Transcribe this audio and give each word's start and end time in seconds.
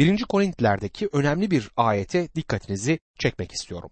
1. 0.00 0.24
Korintlilerdeki 0.24 1.08
önemli 1.12 1.50
bir 1.50 1.70
ayete 1.76 2.34
dikkatinizi 2.34 2.98
çekmek 3.18 3.52
istiyorum. 3.52 3.90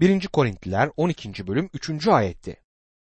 1. 0.00 0.26
Korintliler 0.26 0.90
12. 0.96 1.46
bölüm 1.46 1.70
3. 1.74 2.08
ayetti. 2.08 2.60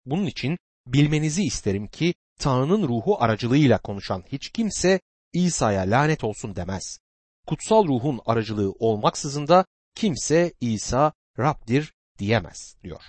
Bunun 0.05 0.25
için 0.25 0.57
bilmenizi 0.88 1.43
isterim 1.43 1.88
ki 1.88 2.13
Tanrı'nın 2.39 2.88
ruhu 2.88 3.23
aracılığıyla 3.23 3.77
konuşan 3.77 4.23
hiç 4.27 4.49
kimse 4.49 4.99
İsa'ya 5.33 5.81
lanet 5.81 6.23
olsun 6.23 6.55
demez. 6.55 6.99
Kutsal 7.47 7.88
ruhun 7.88 8.19
aracılığı 8.25 8.71
olmaksızın 8.71 9.48
da 9.48 9.66
kimse 9.96 10.54
İsa 10.62 11.14
Rab'dir 11.39 11.94
diyemez 12.20 12.76
diyor. 12.84 13.02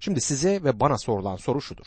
Şimdi 0.00 0.20
size 0.20 0.64
ve 0.64 0.80
bana 0.80 0.98
sorulan 0.98 1.36
soru 1.36 1.60
şudur. 1.60 1.86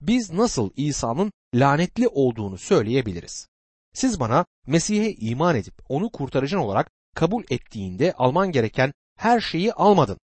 Biz 0.00 0.30
nasıl 0.30 0.70
İsa'nın 0.76 1.32
lanetli 1.54 2.08
olduğunu 2.08 2.58
söyleyebiliriz? 2.58 3.51
Siz 3.94 4.20
bana 4.20 4.46
Mesih'e 4.66 5.12
iman 5.12 5.56
edip 5.56 5.74
onu 5.88 6.10
kurtarıcın 6.10 6.58
olarak 6.58 6.90
kabul 7.14 7.44
ettiğinde 7.50 8.12
alman 8.12 8.52
gereken 8.52 8.92
her 9.16 9.40
şeyi 9.40 9.72
almadın. 9.72 10.18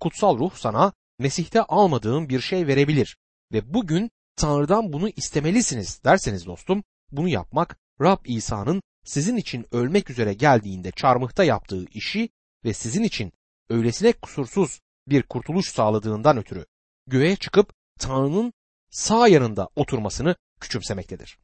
Kutsal 0.00 0.38
ruh 0.38 0.54
sana 0.54 0.92
Mesih'te 1.18 1.62
almadığın 1.62 2.28
bir 2.28 2.40
şey 2.40 2.66
verebilir 2.66 3.16
ve 3.52 3.74
bugün 3.74 4.10
Tanrı'dan 4.36 4.92
bunu 4.92 5.08
istemelisiniz 5.08 6.04
derseniz 6.04 6.46
dostum 6.46 6.84
bunu 7.10 7.28
yapmak 7.28 7.76
Rab 8.00 8.18
İsa'nın 8.24 8.82
sizin 9.04 9.36
için 9.36 9.66
ölmek 9.72 10.10
üzere 10.10 10.34
geldiğinde 10.34 10.90
çarmıhta 10.90 11.44
yaptığı 11.44 11.84
işi 11.84 12.28
ve 12.64 12.72
sizin 12.72 13.02
için 13.02 13.32
öylesine 13.68 14.12
kusursuz 14.12 14.80
bir 15.08 15.22
kurtuluş 15.22 15.68
sağladığından 15.68 16.36
ötürü 16.36 16.66
göğe 17.06 17.36
çıkıp 17.36 17.72
Tanrı'nın 17.98 18.52
sağ 18.90 19.28
yanında 19.28 19.68
oturmasını 19.76 20.36
küçümsemektedir. 20.60 21.38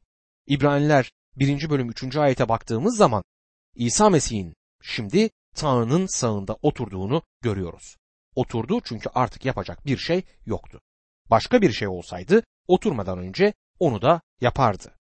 İbraniler 0.47 1.13
1. 1.39 1.71
bölüm 1.71 1.91
3. 1.91 2.17
ayete 2.17 2.49
baktığımız 2.49 2.97
zaman 2.97 3.25
İsa 3.75 4.11
Mesih'in 4.11 4.55
şimdi 4.83 5.31
Tanrı'nın 5.55 6.07
sağında 6.07 6.57
oturduğunu 6.63 7.23
görüyoruz. 7.43 7.97
Oturdu 8.35 8.81
çünkü 8.85 9.09
artık 9.15 9.45
yapacak 9.45 9.87
bir 9.87 9.97
şey 9.97 10.23
yoktu. 10.47 10.81
Başka 11.31 11.63
bir 11.63 11.73
şey 11.73 11.89
olsaydı 11.89 12.43
oturmadan 12.69 13.19
önce 13.19 13.55
onu 13.79 14.03
da 14.03 14.21
yapardı. 14.41 14.93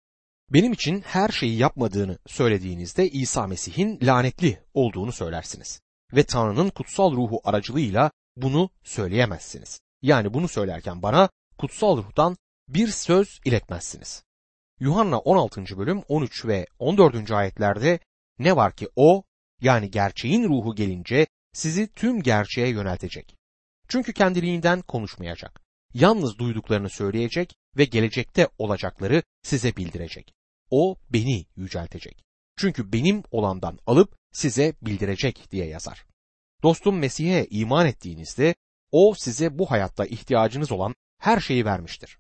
Benim 0.50 0.74
için 0.74 1.02
her 1.02 1.30
şeyi 1.30 1.58
yapmadığını 1.58 2.18
söylediğinizde 2.28 3.10
İsa 3.10 3.48
Mesih'in 3.48 4.00
lanetli 4.04 4.64
olduğunu 4.74 5.12
söylersiniz. 5.12 5.82
Ve 6.14 6.24
Tanrı'nın 6.24 6.70
kutsal 6.70 7.12
ruhu 7.12 7.42
aracılığıyla 7.44 8.12
bunu 8.36 8.70
söyleyemezsiniz. 8.84 9.80
Yani 10.02 10.34
bunu 10.34 10.48
söylerken 10.48 11.02
bana 11.02 11.30
kutsal 11.58 11.98
ruhtan 11.98 12.38
bir 12.68 12.88
söz 12.88 13.40
iletmezsiniz. 13.46 14.27
Yuhanna 14.80 15.20
16. 15.20 15.78
bölüm 15.78 16.02
13 16.08 16.45
ve 16.45 16.67
14. 16.80 17.31
ayetlerde 17.31 18.00
ne 18.39 18.56
var 18.56 18.75
ki 18.75 18.89
o 18.95 19.23
yani 19.61 19.92
gerçeğin 19.92 20.44
ruhu 20.44 20.75
gelince 20.75 21.28
sizi 21.53 21.94
tüm 21.94 22.22
gerçeğe 22.22 22.70
yöneltecek. 22.70 23.36
Çünkü 23.88 24.14
kendiliğinden 24.14 24.81
konuşmayacak. 24.81 25.61
Yalnız 25.94 26.38
duyduklarını 26.38 26.89
söyleyecek 26.89 27.55
ve 27.78 27.86
gelecekte 27.86 28.48
olacakları 28.58 29.23
size 29.44 29.75
bildirecek. 29.75 30.33
O 30.70 30.95
beni 31.09 31.45
yüceltecek. 31.55 32.23
Çünkü 32.58 32.94
benim 32.94 33.23
olandan 33.31 33.80
alıp 33.86 34.16
size 34.31 34.73
bildirecek 34.81 35.52
diye 35.52 35.66
yazar. 35.66 36.05
Dostum 36.64 37.00
Mesih'e 37.00 37.48
iman 37.50 37.88
ettiğinizde 37.88 38.55
o 38.92 39.14
size 39.17 39.58
bu 39.58 39.72
hayatta 39.72 40.05
ihtiyacınız 40.05 40.72
olan 40.72 40.95
her 41.20 41.39
şeyi 41.39 41.66
vermiştir. 41.66 42.17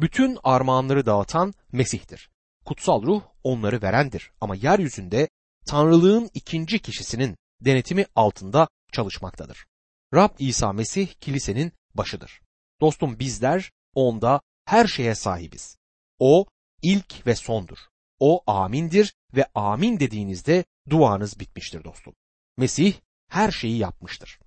Bütün 0.00 0.38
armağanları 0.44 1.06
dağıtan 1.06 1.54
Mesih'tir. 1.72 2.30
Kutsal 2.64 3.02
ruh 3.02 3.22
onları 3.44 3.82
verendir 3.82 4.30
ama 4.40 4.54
yeryüzünde 4.54 5.28
Tanrılığın 5.66 6.30
ikinci 6.34 6.78
kişisinin 6.78 7.36
denetimi 7.60 8.06
altında 8.16 8.68
çalışmaktadır. 8.92 9.66
Rab 10.14 10.30
İsa 10.38 10.72
Mesih 10.72 11.08
kilisenin 11.20 11.72
başıdır. 11.94 12.40
Dostum 12.80 13.18
bizler 13.18 13.72
onda 13.94 14.40
her 14.64 14.86
şeye 14.86 15.14
sahibiz. 15.14 15.76
O 16.18 16.46
ilk 16.82 17.26
ve 17.26 17.34
sondur. 17.34 17.78
O 18.18 18.42
amindir 18.46 19.14
ve 19.34 19.46
amin 19.54 20.00
dediğinizde 20.00 20.64
duanız 20.90 21.40
bitmiştir 21.40 21.84
dostum. 21.84 22.14
Mesih 22.56 22.94
her 23.28 23.50
şeyi 23.50 23.78
yapmıştır. 23.78 24.38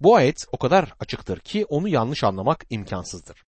Bu 0.00 0.16
ayet 0.16 0.46
o 0.52 0.58
kadar 0.58 0.94
açıktır 1.00 1.40
ki 1.40 1.64
onu 1.64 1.88
yanlış 1.88 2.24
anlamak 2.24 2.66
imkansızdır. 2.70 3.44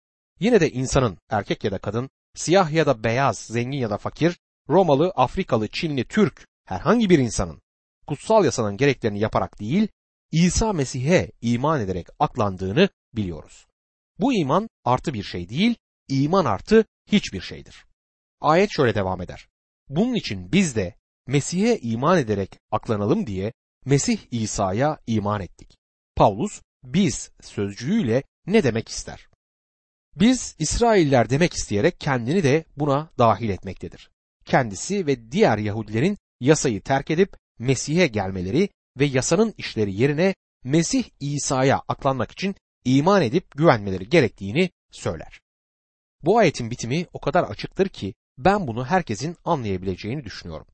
Yine 0.42 0.60
de 0.60 0.70
insanın 0.70 1.18
erkek 1.30 1.64
ya 1.64 1.70
da 1.70 1.78
kadın, 1.78 2.10
siyah 2.34 2.70
ya 2.70 2.86
da 2.86 3.04
beyaz, 3.04 3.38
zengin 3.38 3.78
ya 3.78 3.90
da 3.90 3.98
fakir, 3.98 4.38
Romalı, 4.68 5.10
Afrikalı, 5.10 5.68
Çinli, 5.68 6.04
Türk 6.04 6.48
herhangi 6.64 7.10
bir 7.10 7.18
insanın 7.18 7.62
kutsal 8.06 8.44
yasanın 8.44 8.76
gereklerini 8.76 9.20
yaparak 9.20 9.60
değil, 9.60 9.88
İsa 10.32 10.72
Mesih'e 10.72 11.30
iman 11.40 11.80
ederek 11.80 12.06
aklandığını 12.18 12.88
biliyoruz. 13.14 13.66
Bu 14.18 14.32
iman 14.32 14.68
artı 14.84 15.14
bir 15.14 15.22
şey 15.22 15.48
değil, 15.48 15.74
iman 16.08 16.44
artı 16.44 16.84
hiçbir 17.12 17.40
şeydir. 17.40 17.86
Ayet 18.40 18.70
şöyle 18.70 18.94
devam 18.94 19.22
eder. 19.22 19.48
Bunun 19.88 20.14
için 20.14 20.52
biz 20.52 20.76
de 20.76 20.94
Mesih'e 21.26 21.78
iman 21.78 22.18
ederek 22.18 22.58
aklanalım 22.70 23.26
diye 23.26 23.52
Mesih 23.84 24.18
İsa'ya 24.30 24.98
iman 25.06 25.40
ettik. 25.40 25.78
Paulus 26.16 26.62
biz 26.84 27.30
sözcüğüyle 27.40 28.22
ne 28.46 28.64
demek 28.64 28.88
ister? 28.88 29.31
Biz 30.16 30.56
İsrailler 30.58 31.30
demek 31.30 31.54
isteyerek 31.54 32.00
kendini 32.00 32.42
de 32.42 32.64
buna 32.76 33.10
dahil 33.18 33.48
etmektedir. 33.48 34.10
Kendisi 34.44 35.06
ve 35.06 35.32
diğer 35.32 35.58
Yahudilerin 35.58 36.18
yasayı 36.40 36.82
terk 36.82 37.10
edip 37.10 37.36
Mesih'e 37.58 38.06
gelmeleri 38.06 38.68
ve 38.98 39.04
yasanın 39.04 39.54
işleri 39.58 39.94
yerine 39.94 40.34
Mesih 40.64 41.04
İsa'ya 41.20 41.82
aklanmak 41.88 42.30
için 42.30 42.54
iman 42.84 43.22
edip 43.22 43.50
güvenmeleri 43.50 44.08
gerektiğini 44.08 44.70
söyler. 44.90 45.40
Bu 46.22 46.38
ayetin 46.38 46.70
bitimi 46.70 47.06
o 47.12 47.20
kadar 47.20 47.42
açıktır 47.44 47.88
ki 47.88 48.14
ben 48.38 48.66
bunu 48.66 48.84
herkesin 48.84 49.36
anlayabileceğini 49.44 50.24
düşünüyorum. 50.24 50.66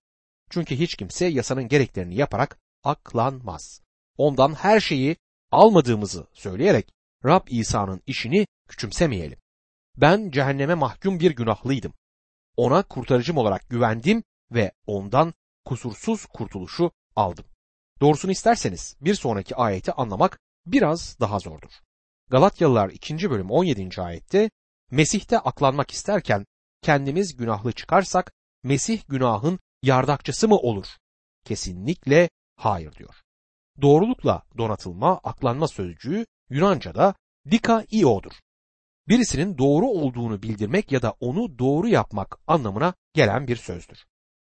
Çünkü 0.51 0.77
hiç 0.77 0.97
kimse 0.97 1.27
yasanın 1.27 1.69
gereklerini 1.69 2.15
yaparak 2.15 2.59
aklanmaz. 2.85 3.83
Ondan 4.17 4.55
her 4.55 4.81
şeyi 4.81 5.17
almadığımızı 5.51 6.27
söyleyerek 6.33 6.93
Rab 7.25 7.47
İsa'nın 7.49 8.03
işini 8.07 8.47
küçümsemeyelim. 8.69 9.39
Ben 9.97 10.31
cehenneme 10.31 10.75
mahkum 10.75 11.21
bir 11.21 11.31
günahlıydım. 11.31 11.93
Ona 12.57 12.83
kurtarıcım 12.83 13.37
olarak 13.37 13.69
güvendim 13.69 14.23
ve 14.51 14.73
ondan 14.87 15.35
kusursuz 15.65 16.27
kurtuluşu 16.27 16.91
aldım. 17.17 17.45
Doğrusunu 18.01 18.33
isterseniz 18.33 18.97
bir 19.01 19.15
sonraki 19.15 19.57
ayeti 19.57 19.93
anlamak 19.93 20.39
biraz 20.67 21.21
daha 21.21 21.39
zordur. 21.39 21.71
Galatyalılar 22.31 22.91
2. 22.91 23.31
bölüm 23.31 23.51
17. 23.51 24.03
ayette 24.03 24.51
Mesih'te 24.91 25.39
aklanmak 25.39 25.91
isterken 25.91 26.47
kendimiz 26.83 27.37
günahlı 27.37 27.73
çıkarsak 27.73 28.33
Mesih 28.63 29.03
günahın 29.09 29.59
yardakçısı 29.83 30.49
mı 30.49 30.57
olur? 30.57 30.87
Kesinlikle 31.45 32.31
hayır 32.57 32.93
diyor. 32.93 33.15
Doğrulukla 33.83 34.43
donatılma, 34.59 35.19
aklanma 35.25 35.69
sözcüğü 35.69 36.27
Yunanca'da 36.51 37.15
dikaio'dur. 37.51 38.33
Birisinin 39.09 39.59
doğru 39.59 39.87
olduğunu 39.87 40.43
bildirmek 40.43 40.93
ya 40.93 41.03
da 41.03 41.15
onu 41.21 41.59
doğru 41.59 41.89
yapmak 41.89 42.39
anlamına 42.47 42.95
gelen 43.15 43.49
bir 43.49 43.57
sözdür. 43.57 44.05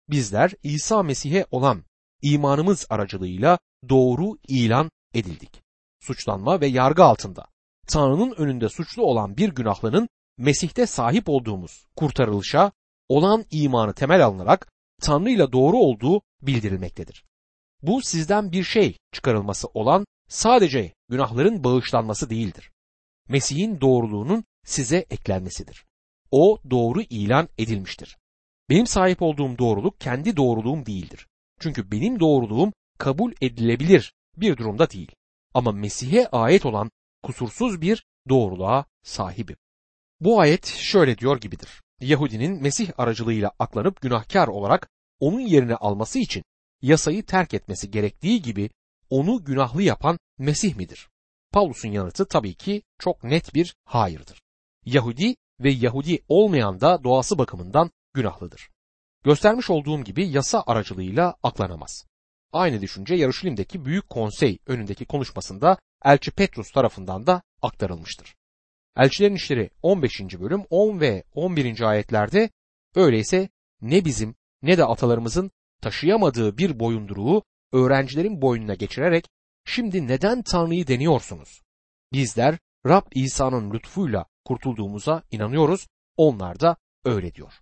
Bizler 0.09 0.53
İsa 0.63 1.03
Mesih'e 1.03 1.45
olan 1.51 1.83
imanımız 2.21 2.87
aracılığıyla 2.89 3.59
doğru 3.89 4.37
ilan 4.47 4.91
edildik. 5.13 5.61
Suçlanma 5.99 6.61
ve 6.61 6.67
yargı 6.67 7.03
altında 7.03 7.45
Tanrı'nın 7.87 8.33
önünde 8.37 8.69
suçlu 8.69 9.03
olan 9.03 9.37
bir 9.37 9.49
günahlının 9.49 10.09
Mesih'te 10.37 10.85
sahip 10.85 11.29
olduğumuz 11.29 11.87
kurtarılışa 11.95 12.71
olan 13.09 13.45
imanı 13.51 13.93
temel 13.93 14.25
alınarak 14.25 14.71
Tanrı 15.01 15.29
ile 15.29 15.51
doğru 15.51 15.77
olduğu 15.77 16.21
bildirilmektedir. 16.41 17.25
Bu 17.81 18.01
sizden 18.01 18.51
bir 18.51 18.63
şey 18.63 18.97
çıkarılması 19.11 19.67
olan 19.67 20.05
sadece 20.31 20.93
günahların 21.09 21.63
bağışlanması 21.63 22.29
değildir. 22.29 22.71
Mesih'in 23.29 23.81
doğruluğunun 23.81 24.43
size 24.65 24.97
eklenmesidir. 24.97 25.85
O 26.31 26.59
doğru 26.69 27.01
ilan 27.01 27.49
edilmiştir. 27.57 28.17
Benim 28.69 28.87
sahip 28.87 29.21
olduğum 29.21 29.57
doğruluk 29.57 29.99
kendi 29.99 30.37
doğruluğum 30.37 30.85
değildir. 30.85 31.27
Çünkü 31.59 31.91
benim 31.91 32.19
doğruluğum 32.19 32.73
kabul 32.97 33.33
edilebilir 33.41 34.13
bir 34.37 34.57
durumda 34.57 34.89
değil. 34.89 35.11
Ama 35.53 35.71
Mesih'e 35.71 36.27
ait 36.27 36.65
olan 36.65 36.91
kusursuz 37.23 37.81
bir 37.81 38.05
doğruluğa 38.29 38.85
sahibim. 39.03 39.57
Bu 40.19 40.39
ayet 40.39 40.65
şöyle 40.65 41.17
diyor 41.17 41.41
gibidir. 41.41 41.81
Yahudinin 41.99 42.61
Mesih 42.61 42.91
aracılığıyla 42.97 43.51
aklanıp 43.59 44.01
günahkar 44.01 44.47
olarak 44.47 44.89
onun 45.19 45.39
yerini 45.39 45.75
alması 45.75 46.19
için 46.19 46.43
yasayı 46.81 47.25
terk 47.25 47.53
etmesi 47.53 47.91
gerektiği 47.91 48.41
gibi 48.41 48.69
onu 49.11 49.43
günahlı 49.43 49.81
yapan 49.81 50.19
Mesih 50.37 50.75
midir? 50.75 51.09
Paulus'un 51.51 51.89
yanıtı 51.89 52.25
tabii 52.25 52.53
ki 52.53 52.81
çok 52.99 53.23
net 53.23 53.53
bir 53.53 53.75
hayırdır. 53.85 54.41
Yahudi 54.85 55.35
ve 55.59 55.71
Yahudi 55.71 56.19
olmayan 56.27 56.81
da 56.81 57.03
doğası 57.03 57.37
bakımından 57.37 57.91
günahlıdır. 58.13 58.69
Göstermiş 59.23 59.69
olduğum 59.69 60.03
gibi 60.03 60.27
yasa 60.27 60.63
aracılığıyla 60.67 61.35
aklanamaz. 61.43 62.05
Aynı 62.53 62.81
düşünce 62.81 63.15
Yarışilim'deki 63.15 63.85
Büyük 63.85 64.09
Konsey 64.09 64.59
önündeki 64.67 65.05
konuşmasında 65.05 65.77
Elçi 66.05 66.31
Petrus 66.31 66.71
tarafından 66.71 67.27
da 67.27 67.41
aktarılmıştır. 67.61 68.35
Elçilerin 68.97 69.35
İşleri 69.35 69.69
15. 69.81 70.21
bölüm 70.21 70.63
10 70.69 70.99
ve 70.99 71.23
11. 71.33 71.81
ayetlerde 71.81 72.49
öyleyse 72.95 73.49
ne 73.81 74.05
bizim 74.05 74.35
ne 74.61 74.77
de 74.77 74.85
atalarımızın 74.85 75.51
taşıyamadığı 75.81 76.57
bir 76.57 76.79
boyunduruğu 76.79 77.43
öğrencilerin 77.71 78.41
boynuna 78.41 78.73
geçirerek 78.73 79.29
şimdi 79.65 80.07
neden 80.07 80.41
Tanrı'yı 80.41 80.87
deniyorsunuz? 80.87 81.61
Bizler 82.13 82.57
Rab 82.85 83.05
İsa'nın 83.11 83.73
lütfuyla 83.73 84.25
kurtulduğumuza 84.45 85.23
inanıyoruz. 85.31 85.87
Onlar 86.17 86.59
da 86.59 86.77
öyle 87.05 87.33
diyor. 87.33 87.53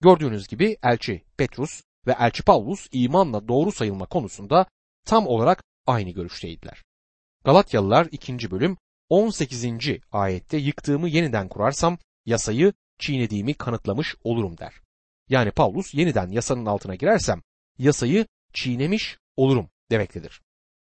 Gördüğünüz 0.00 0.48
gibi 0.48 0.76
elçi 0.82 1.24
Petrus 1.36 1.82
ve 2.06 2.16
elçi 2.18 2.42
Paulus 2.42 2.88
imanla 2.92 3.48
doğru 3.48 3.72
sayılma 3.72 4.06
konusunda 4.06 4.66
tam 5.04 5.26
olarak 5.26 5.64
aynı 5.86 6.10
görüşteydiler. 6.10 6.84
Galatyalılar 7.44 8.08
2. 8.10 8.50
bölüm 8.50 8.76
18. 9.08 9.66
ayette 10.12 10.56
yıktığımı 10.56 11.08
yeniden 11.08 11.48
kurarsam 11.48 11.98
yasayı 12.24 12.72
çiğnediğimi 12.98 13.54
kanıtlamış 13.54 14.14
olurum 14.24 14.58
der. 14.58 14.74
Yani 15.28 15.50
Paulus 15.50 15.94
yeniden 15.94 16.28
yasanın 16.28 16.66
altına 16.66 16.94
girersem 16.94 17.42
yasayı 17.78 18.26
çiğnemiş 18.52 19.18
olurum 19.36 19.70
demektedir. 19.90 20.42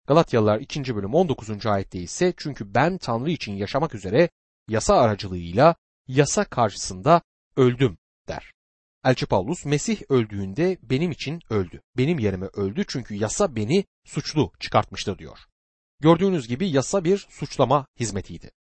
Galatyalılar 0.07 0.61
2. 0.61 0.97
bölüm 0.97 1.15
19. 1.15 1.67
ayette 1.67 1.99
ise 1.99 2.35
çünkü 2.37 2.75
ben 2.75 2.99
Tanrı 2.99 3.31
için 3.31 3.53
yaşamak 3.53 3.95
üzere 3.95 4.29
yasa 4.69 4.97
aracılığıyla 4.97 5.75
yasa 6.09 6.45
karşısında 6.45 7.23
öldüm 7.57 7.99
der. 8.29 8.53
Elçi 9.05 9.27
Paulus 9.27 9.65
Mesih 9.65 10.03
öldüğünde 10.09 10.79
benim 10.83 11.11
için 11.11 11.41
öldü. 11.51 11.83
Benim 11.97 12.19
yerime 12.19 12.47
öldü 12.47 12.85
çünkü 12.89 13.15
yasa 13.15 13.57
beni 13.57 13.85
suçlu 14.05 14.53
çıkartmıştır 14.61 15.19
diyor. 15.19 15.39
Gördüğünüz 16.01 16.49
gibi 16.49 16.71
yasa 16.71 17.05
bir 17.05 17.27
suçlama 17.31 17.87
hizmetiydi. 18.01 18.51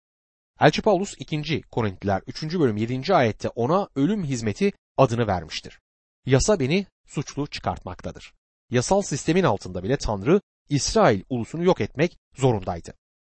Elçi 0.61 0.83
Paulus 0.83 1.15
2. 1.19 1.63
Korintliler 1.63 2.23
3. 2.27 2.43
bölüm 2.43 2.77
7. 2.77 3.15
ayette 3.15 3.49
ona 3.49 3.89
ölüm 3.97 4.25
hizmeti 4.25 4.73
adını 4.97 5.27
vermiştir. 5.27 5.81
Yasa 6.27 6.61
beni 6.61 6.87
suçlu 7.07 7.47
çıkartmaktadır. 7.47 8.33
Yasal 8.71 9.03
sistemin 9.03 9.45
altında 9.45 9.83
bile 9.83 9.97
Tanrı 9.97 10.41
İsrail 10.69 11.23
ulusunu 11.29 11.65
yok 11.65 11.81
etmek 11.81 12.19
zorundaydı. 12.37 12.95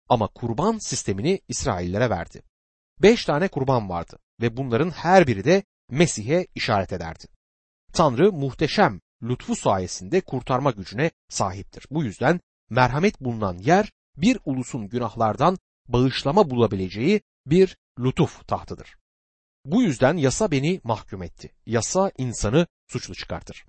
Ama 0.08 0.28
kurban 0.28 0.78
sistemini 0.78 1.40
İsraillere 1.48 2.10
verdi. 2.10 2.42
Beş 3.02 3.24
tane 3.24 3.48
kurban 3.48 3.88
vardı 3.88 4.18
ve 4.40 4.56
bunların 4.56 4.90
her 4.90 5.26
biri 5.26 5.44
de 5.44 5.62
Mesih'e 5.90 6.46
işaret 6.54 6.92
ederdi. 6.92 7.24
Tanrı 7.92 8.32
muhteşem 8.32 9.00
lütfu 9.22 9.56
sayesinde 9.56 10.20
kurtarma 10.20 10.70
gücüne 10.70 11.10
sahiptir. 11.28 11.86
Bu 11.90 12.04
yüzden 12.04 12.40
merhamet 12.70 13.20
bulunan 13.20 13.58
yer 13.58 13.92
bir 14.16 14.38
ulusun 14.44 14.88
günahlardan 14.88 15.58
bağışlama 15.88 16.50
bulabileceği 16.50 17.20
bir 17.46 17.76
lütuf 17.98 18.48
tahtıdır. 18.48 18.96
Bu 19.64 19.82
yüzden 19.82 20.16
yasa 20.16 20.50
beni 20.50 20.80
mahkum 20.84 21.22
etti. 21.22 21.50
Yasa 21.66 22.10
insanı 22.18 22.66
suçlu 22.86 23.14
çıkartır. 23.14 23.64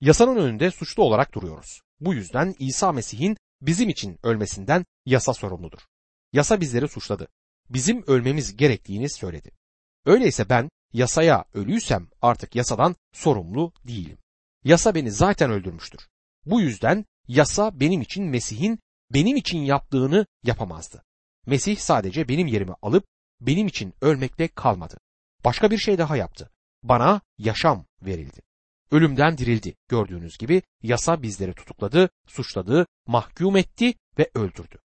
Yasanın 0.00 0.36
önünde 0.36 0.70
suçlu 0.70 1.02
olarak 1.02 1.34
duruyoruz. 1.34 1.80
Bu 2.00 2.14
yüzden 2.14 2.54
İsa 2.58 2.92
Mesih'in 2.92 3.36
bizim 3.60 3.88
için 3.88 4.18
ölmesinden 4.22 4.84
yasa 5.06 5.34
sorumludur. 5.34 5.80
Yasa 6.32 6.60
bizleri 6.60 6.88
suçladı. 6.88 7.28
Bizim 7.68 8.04
ölmemiz 8.06 8.56
gerektiğini 8.56 9.10
söyledi. 9.10 9.50
Öyleyse 10.06 10.48
ben 10.48 10.70
yasaya 10.92 11.44
ölüysem 11.54 12.08
artık 12.22 12.56
yasadan 12.56 12.96
sorumlu 13.12 13.72
değilim. 13.84 14.18
Yasa 14.64 14.94
beni 14.94 15.10
zaten 15.10 15.50
öldürmüştür. 15.50 16.08
Bu 16.46 16.60
yüzden 16.60 17.04
yasa 17.28 17.80
benim 17.80 18.00
için 18.00 18.24
Mesih'in 18.24 18.78
benim 19.10 19.36
için 19.36 19.58
yaptığını 19.58 20.26
yapamazdı. 20.42 21.02
Mesih 21.46 21.76
sadece 21.76 22.28
benim 22.28 22.46
yerimi 22.46 22.74
alıp 22.82 23.04
benim 23.40 23.66
için 23.66 23.94
ölmekle 24.00 24.48
kalmadı. 24.48 24.98
Başka 25.44 25.70
bir 25.70 25.78
şey 25.78 25.98
daha 25.98 26.16
yaptı. 26.16 26.50
Bana 26.82 27.20
yaşam 27.38 27.86
verildi. 28.02 28.40
Ölümden 28.90 29.38
dirildi. 29.38 29.74
Gördüğünüz 29.88 30.38
gibi 30.38 30.62
yasa 30.82 31.22
bizleri 31.22 31.54
tutukladı, 31.54 32.10
suçladı, 32.26 32.86
mahkum 33.06 33.56
etti 33.56 33.94
ve 34.18 34.30
öldürdü. 34.34 34.78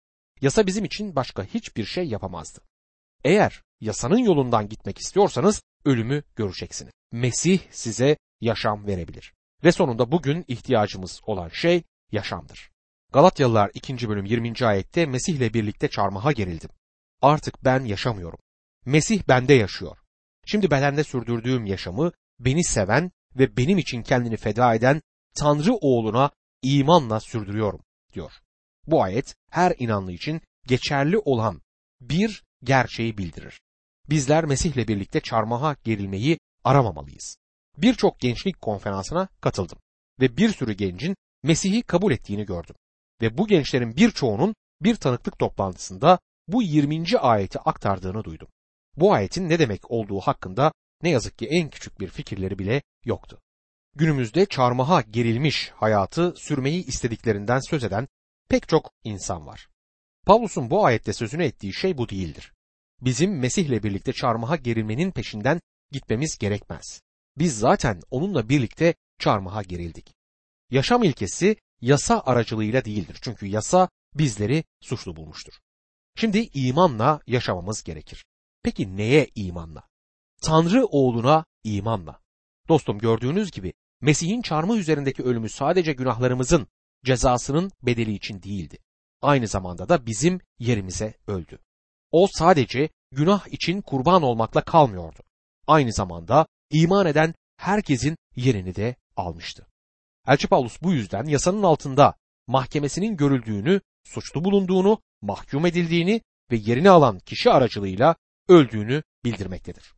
Yasa 0.40 0.66
bizim 0.66 0.84
için 0.84 1.16
başka 1.16 1.44
hiçbir 1.44 1.84
şey 1.84 2.04
yapamazdı. 2.04 2.60
Eğer 3.24 3.62
yasanın 3.80 4.18
yolundan 4.18 4.68
gitmek 4.68 4.98
istiyorsanız 4.98 5.62
ölümü 5.84 6.22
göreceksiniz. 6.36 6.92
Mesih 7.12 7.60
size 7.70 8.16
yaşam 8.40 8.86
verebilir. 8.86 9.32
Ve 9.64 9.72
sonunda 9.72 10.12
bugün 10.12 10.44
ihtiyacımız 10.48 11.20
olan 11.26 11.48
şey 11.48 11.82
yaşamdır. 12.12 12.70
Galatyalılar 13.12 13.70
2. 13.74 14.08
bölüm 14.08 14.24
20. 14.24 14.66
ayette 14.66 15.06
Mesih 15.06 15.34
ile 15.34 15.54
birlikte 15.54 15.88
çarmıha 15.88 16.32
gerildim. 16.32 16.70
Artık 17.20 17.64
ben 17.64 17.84
yaşamıyorum. 17.84 18.38
Mesih 18.84 19.22
bende 19.28 19.54
yaşıyor. 19.54 19.98
Şimdi 20.46 20.70
bedende 20.70 21.04
sürdürdüğüm 21.04 21.66
yaşamı 21.66 22.12
beni 22.40 22.64
seven 22.64 23.12
ve 23.36 23.56
benim 23.56 23.78
için 23.78 24.02
kendini 24.02 24.36
feda 24.36 24.74
eden 24.74 25.02
Tanrı 25.34 25.74
oğluna 25.74 26.30
imanla 26.62 27.20
sürdürüyorum 27.20 27.80
diyor. 28.12 28.32
Bu 28.86 29.02
ayet 29.02 29.34
her 29.50 29.74
inanlı 29.78 30.12
için 30.12 30.40
geçerli 30.66 31.18
olan 31.18 31.62
bir 32.00 32.44
gerçeği 32.64 33.18
bildirir. 33.18 33.60
Bizler 34.10 34.44
Mesih'le 34.44 34.88
birlikte 34.88 35.20
çarmıha 35.20 35.76
gerilmeyi 35.84 36.38
aramamalıyız. 36.64 37.36
Birçok 37.78 38.20
gençlik 38.20 38.60
konferansına 38.60 39.28
katıldım 39.40 39.78
ve 40.20 40.36
bir 40.36 40.48
sürü 40.48 40.72
gencin 40.72 41.16
Mesih'i 41.42 41.82
kabul 41.82 42.12
ettiğini 42.12 42.44
gördüm. 42.44 42.74
Ve 43.20 43.38
bu 43.38 43.46
gençlerin 43.46 43.96
birçoğunun 43.96 44.54
bir 44.80 44.94
tanıklık 44.96 45.38
toplantısında 45.38 46.18
bu 46.48 46.62
20. 46.62 47.18
ayeti 47.18 47.58
aktardığını 47.58 48.24
duydum. 48.24 48.48
Bu 48.96 49.12
ayetin 49.12 49.48
ne 49.48 49.58
demek 49.58 49.90
olduğu 49.90 50.20
hakkında 50.20 50.72
ne 51.02 51.10
yazık 51.10 51.38
ki 51.38 51.46
en 51.50 51.70
küçük 51.70 52.00
bir 52.00 52.08
fikirleri 52.08 52.58
bile 52.58 52.82
yoktu. 53.04 53.40
Günümüzde 53.94 54.46
çarmıha 54.46 55.00
gerilmiş 55.00 55.70
hayatı 55.74 56.34
sürmeyi 56.36 56.86
istediklerinden 56.86 57.60
söz 57.70 57.84
eden 57.84 58.08
pek 58.48 58.68
çok 58.68 58.92
insan 59.04 59.46
var. 59.46 59.68
Pavlus'un 60.26 60.70
bu 60.70 60.84
ayette 60.86 61.12
sözünü 61.12 61.44
ettiği 61.44 61.72
şey 61.72 61.98
bu 61.98 62.08
değildir. 62.08 62.52
Bizim 63.00 63.38
Mesih'le 63.38 63.82
birlikte 63.82 64.12
çarmıha 64.12 64.56
gerilmenin 64.56 65.10
peşinden 65.10 65.60
gitmemiz 65.90 66.38
gerekmez. 66.38 67.02
Biz 67.38 67.58
zaten 67.58 68.00
onunla 68.10 68.48
birlikte 68.48 68.94
çarmıha 69.18 69.62
gerildik. 69.62 70.14
Yaşam 70.70 71.02
ilkesi 71.02 71.56
yasa 71.80 72.22
aracılığıyla 72.26 72.84
değildir. 72.84 73.18
Çünkü 73.22 73.46
yasa 73.46 73.88
bizleri 74.14 74.64
suçlu 74.80 75.16
bulmuştur. 75.16 75.52
Şimdi 76.16 76.48
imanla 76.54 77.20
yaşamamız 77.26 77.82
gerekir. 77.82 78.24
Peki 78.62 78.96
neye 78.96 79.28
imanla? 79.34 79.88
Tanrı 80.42 80.86
oğluna 80.86 81.44
imanla. 81.64 82.20
Dostum 82.68 82.98
gördüğünüz 82.98 83.50
gibi 83.50 83.72
Mesih'in 84.00 84.42
çarmıh 84.42 84.76
üzerindeki 84.76 85.22
ölümü 85.22 85.48
sadece 85.48 85.92
günahlarımızın 85.92 86.66
cezasının 87.04 87.72
bedeli 87.82 88.14
için 88.14 88.42
değildi. 88.42 88.78
Aynı 89.22 89.48
zamanda 89.48 89.88
da 89.88 90.06
bizim 90.06 90.40
yerimize 90.58 91.14
öldü. 91.26 91.58
O 92.10 92.28
sadece 92.32 92.88
günah 93.10 93.48
için 93.48 93.80
kurban 93.80 94.22
olmakla 94.22 94.64
kalmıyordu. 94.64 95.20
Aynı 95.66 95.92
zamanda 95.92 96.46
iman 96.70 97.06
eden 97.06 97.34
herkesin 97.56 98.16
yerini 98.36 98.74
de 98.74 98.96
almıştı. 99.16 99.66
Elçi 100.26 100.48
Paulus 100.48 100.82
bu 100.82 100.92
yüzden 100.92 101.24
yasanın 101.24 101.62
altında 101.62 102.14
mahkemesinin 102.46 103.16
görüldüğünü, 103.16 103.80
suçlu 104.04 104.44
bulunduğunu, 104.44 105.02
mahkum 105.20 105.66
edildiğini 105.66 106.20
ve 106.50 106.56
yerini 106.56 106.90
alan 106.90 107.18
kişi 107.18 107.50
aracılığıyla 107.50 108.16
öldüğünü 108.48 109.02
bildirmektedir. 109.24 109.94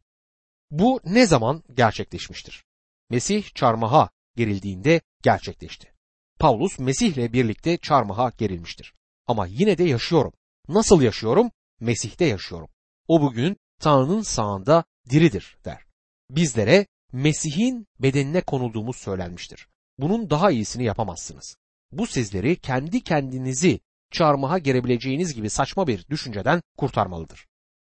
Bu 0.78 1.00
ne 1.04 1.26
zaman 1.26 1.62
gerçekleşmiştir? 1.74 2.64
Mesih 3.10 3.54
çarmıha 3.54 4.10
gerildiğinde 4.36 5.00
gerçekleşti. 5.22 5.92
Paulus 6.38 6.78
Mesih'le 6.78 7.32
birlikte 7.32 7.76
çarmıha 7.76 8.32
gerilmiştir. 8.38 8.94
Ama 9.26 9.46
yine 9.46 9.78
de 9.78 9.84
yaşıyorum. 9.84 10.32
Nasıl 10.68 11.02
yaşıyorum? 11.02 11.50
Mesih'te 11.80 12.24
yaşıyorum. 12.24 12.68
O 13.08 13.22
bugün 13.22 13.56
Tanrı'nın 13.80 14.22
sağında 14.22 14.84
diridir 15.10 15.56
der. 15.64 15.84
Bizlere 16.30 16.86
Mesih'in 17.12 17.86
bedenine 18.00 18.40
konulduğumuz 18.40 18.96
söylenmiştir. 18.96 19.68
Bunun 19.98 20.30
daha 20.30 20.50
iyisini 20.50 20.84
yapamazsınız. 20.84 21.56
Bu 21.92 22.06
sizleri 22.06 22.56
kendi 22.56 23.00
kendinizi 23.00 23.80
çarmıha 24.10 24.58
gerebileceğiniz 24.58 25.34
gibi 25.34 25.50
saçma 25.50 25.86
bir 25.86 26.06
düşünceden 26.08 26.62
kurtarmalıdır. 26.76 27.46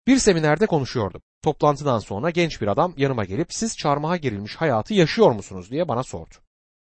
Bir 0.09 0.19
seminerde 0.19 0.67
konuşuyordum. 0.67 1.23
Toplantıdan 1.43 1.99
sonra 1.99 2.31
genç 2.31 2.61
bir 2.61 2.67
adam 2.67 2.95
yanıma 2.97 3.25
gelip 3.25 3.55
siz 3.55 3.77
çarmıha 3.77 4.17
gerilmiş 4.17 4.57
hayatı 4.57 4.95
yaşıyor 4.95 5.31
musunuz 5.31 5.71
diye 5.71 5.89
bana 5.89 6.03
sordu. 6.03 6.35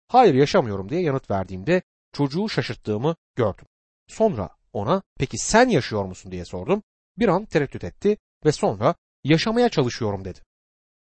Hayır 0.08 0.34
yaşamıyorum 0.34 0.88
diye 0.88 1.02
yanıt 1.02 1.30
verdiğimde 1.30 1.82
çocuğu 2.12 2.48
şaşırttığımı 2.48 3.16
gördüm. 3.36 3.64
Sonra 4.06 4.50
ona 4.72 5.02
peki 5.18 5.38
sen 5.38 5.68
yaşıyor 5.68 6.04
musun 6.04 6.32
diye 6.32 6.44
sordum. 6.44 6.82
Bir 7.18 7.28
an 7.28 7.44
tereddüt 7.44 7.84
etti 7.84 8.16
ve 8.44 8.52
sonra 8.52 8.94
yaşamaya 9.24 9.68
çalışıyorum 9.68 10.24
dedi. 10.24 10.40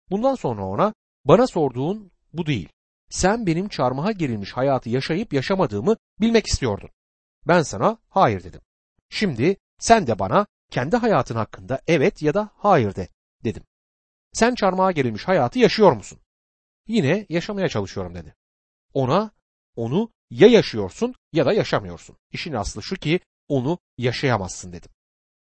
Bundan 0.09 0.35
sonra 0.35 0.65
ona 0.65 0.93
bana 1.25 1.47
sorduğun 1.47 2.11
bu 2.33 2.45
değil. 2.45 2.69
sen 3.09 3.45
benim 3.45 3.69
çarmıha 3.69 4.11
gerilmiş 4.11 4.53
hayatı 4.53 4.89
yaşayıp 4.89 5.33
yaşamadığımı 5.33 5.97
bilmek 6.21 6.47
istiyordun. 6.47 6.89
Ben 7.47 7.61
sana 7.61 7.97
hayır 8.09 8.43
dedim. 8.43 8.61
Şimdi 9.09 9.57
sen 9.79 10.07
de 10.07 10.19
bana 10.19 10.47
kendi 10.71 10.97
hayatın 10.97 11.35
hakkında 11.35 11.81
evet 11.87 12.21
ya 12.21 12.33
da 12.33 12.49
hayır 12.55 12.95
de 12.95 13.07
dedim. 13.43 13.63
Sen 14.33 14.55
çarmıha 14.55 14.91
gerilmiş 14.91 15.27
hayatı 15.27 15.59
yaşıyor 15.59 15.91
musun? 15.91 16.19
Yine 16.87 17.25
yaşamaya 17.29 17.69
çalışıyorum 17.69 18.15
dedi. 18.15 18.35
Ona 18.93 19.31
onu 19.75 20.11
ya 20.29 20.47
yaşıyorsun 20.47 21.15
ya 21.33 21.45
da 21.45 21.53
yaşamıyorsun. 21.53 22.17
İşin 22.31 22.53
aslı 22.53 22.83
şu 22.83 22.95
ki 22.95 23.19
onu 23.47 23.79
yaşayamazsın 23.97 24.73
dedim. 24.73 24.91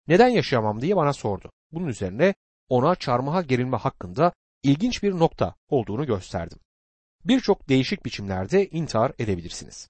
Neden 0.08 0.28
yaşayamam 0.28 0.80
diye 0.80 0.96
bana 0.96 1.12
sordu. 1.12 1.52
Bunun 1.72 1.86
üzerine 1.86 2.34
ona 2.68 2.94
çarmıha 2.94 3.42
gerilme 3.42 3.76
hakkında 3.76 4.32
ilginç 4.62 5.02
bir 5.02 5.12
nokta 5.12 5.54
olduğunu 5.68 6.06
gösterdim. 6.06 6.58
Birçok 7.24 7.68
değişik 7.68 8.04
biçimlerde 8.04 8.68
intihar 8.68 9.12
edebilirsiniz. 9.18 9.88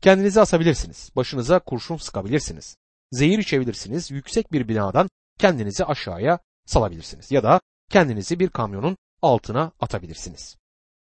Kendinizi 0.00 0.40
asabilirsiniz, 0.40 1.10
başınıza 1.16 1.58
kurşun 1.58 1.96
sıkabilirsiniz, 1.96 2.76
zehir 3.16 3.38
içebilirsiniz, 3.38 4.10
yüksek 4.10 4.52
bir 4.52 4.68
binadan 4.68 5.08
kendinizi 5.38 5.84
aşağıya 5.84 6.38
salabilirsiniz 6.66 7.30
ya 7.30 7.42
da 7.42 7.60
kendinizi 7.90 8.40
bir 8.40 8.48
kamyonun 8.48 8.96
altına 9.22 9.72
atabilirsiniz. 9.80 10.56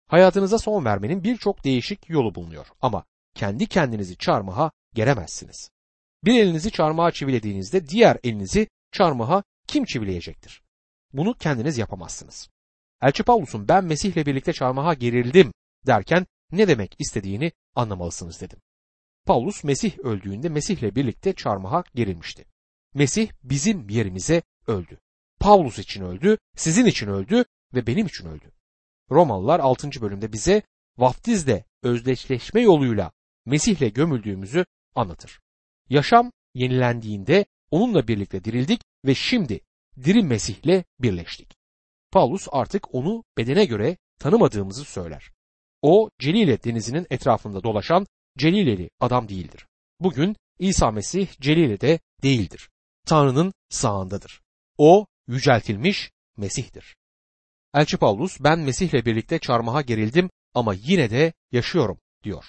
Hayatınıza 0.07 0.57
son 0.57 0.85
vermenin 0.85 1.23
birçok 1.23 1.63
değişik 1.63 2.09
yolu 2.09 2.35
bulunuyor 2.35 2.67
ama 2.81 3.03
kendi 3.35 3.67
kendinizi 3.67 4.17
çarmıha 4.17 4.71
geremezsiniz. 4.93 5.69
Bir 6.23 6.39
elinizi 6.39 6.71
çarmıha 6.71 7.11
çivilediğinizde 7.11 7.87
diğer 7.87 8.17
elinizi 8.23 8.67
çarmıha 8.91 9.43
kim 9.67 9.85
çivileyecektir? 9.85 10.61
Bunu 11.13 11.33
kendiniz 11.33 11.77
yapamazsınız. 11.77 12.49
Elçi 13.01 13.23
Pavlus'un 13.23 13.67
ben 13.67 13.83
Mesih'le 13.83 14.25
birlikte 14.25 14.53
çarmıha 14.53 14.93
gerildim 14.93 15.51
derken 15.87 16.25
ne 16.51 16.67
demek 16.67 16.95
istediğini 16.99 17.51
anlamalısınız 17.75 18.41
dedim. 18.41 18.59
Paulus 19.25 19.63
Mesih 19.63 19.99
öldüğünde 19.99 20.49
Mesih'le 20.49 20.95
birlikte 20.95 21.33
çarmıha 21.33 21.83
gerilmişti. 21.95 22.45
Mesih 22.93 23.29
bizim 23.43 23.89
yerimize 23.89 24.41
öldü. 24.67 24.99
Paulus 25.39 25.79
için 25.79 26.01
öldü, 26.01 26.37
sizin 26.55 26.85
için 26.85 27.07
öldü 27.07 27.45
ve 27.73 27.87
benim 27.87 28.07
için 28.07 28.25
öldü. 28.25 28.51
Romalılar 29.11 29.59
6. 29.59 30.01
bölümde 30.01 30.33
bize 30.33 30.61
vaftizle 30.97 31.65
özdeşleşme 31.83 32.61
yoluyla 32.61 33.11
Mesih'le 33.45 33.93
gömüldüğümüzü 33.93 34.65
anlatır. 34.95 35.39
Yaşam 35.89 36.31
yenilendiğinde 36.53 37.45
onunla 37.71 38.07
birlikte 38.07 38.43
dirildik 38.43 38.81
ve 39.05 39.15
şimdi 39.15 39.59
diri 40.03 40.23
Mesih'le 40.23 40.83
birleştik. 40.99 41.57
Paulus 42.11 42.47
artık 42.51 42.95
onu 42.95 43.23
bedene 43.37 43.65
göre 43.65 43.97
tanımadığımızı 44.19 44.83
söyler. 44.83 45.31
O 45.81 46.09
Celile 46.19 46.63
denizinin 46.63 47.07
etrafında 47.09 47.63
dolaşan 47.63 48.07
Celileli 48.37 48.89
adam 48.99 49.29
değildir. 49.29 49.67
Bugün 49.99 50.35
İsa 50.59 50.91
Mesih 50.91 51.27
Celile'de 51.41 51.99
değildir. 52.23 52.69
Tanrı'nın 53.05 53.53
sağındadır. 53.69 54.41
O 54.77 55.05
yüceltilmiş 55.27 56.11
Mesih'tir. 56.37 56.95
Elçi 57.73 57.97
Paulus 57.97 58.37
ben 58.39 58.59
Mesih'le 58.59 59.05
birlikte 59.05 59.39
çarmıha 59.39 59.81
gerildim 59.81 60.29
ama 60.53 60.73
yine 60.73 61.09
de 61.09 61.33
yaşıyorum 61.51 61.99
diyor. 62.23 62.45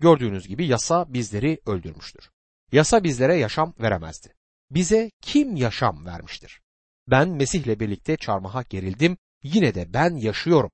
Gördüğünüz 0.00 0.48
gibi 0.48 0.66
yasa 0.66 1.12
bizleri 1.12 1.60
öldürmüştür. 1.66 2.30
Yasa 2.72 3.04
bizlere 3.04 3.36
yaşam 3.36 3.74
veremezdi. 3.80 4.34
Bize 4.70 5.10
kim 5.20 5.56
yaşam 5.56 6.06
vermiştir? 6.06 6.60
Ben 7.08 7.28
Mesih'le 7.28 7.80
birlikte 7.80 8.16
çarmıha 8.16 8.62
gerildim, 8.62 9.16
yine 9.42 9.74
de 9.74 9.92
ben 9.92 10.16
yaşıyorum. 10.16 10.70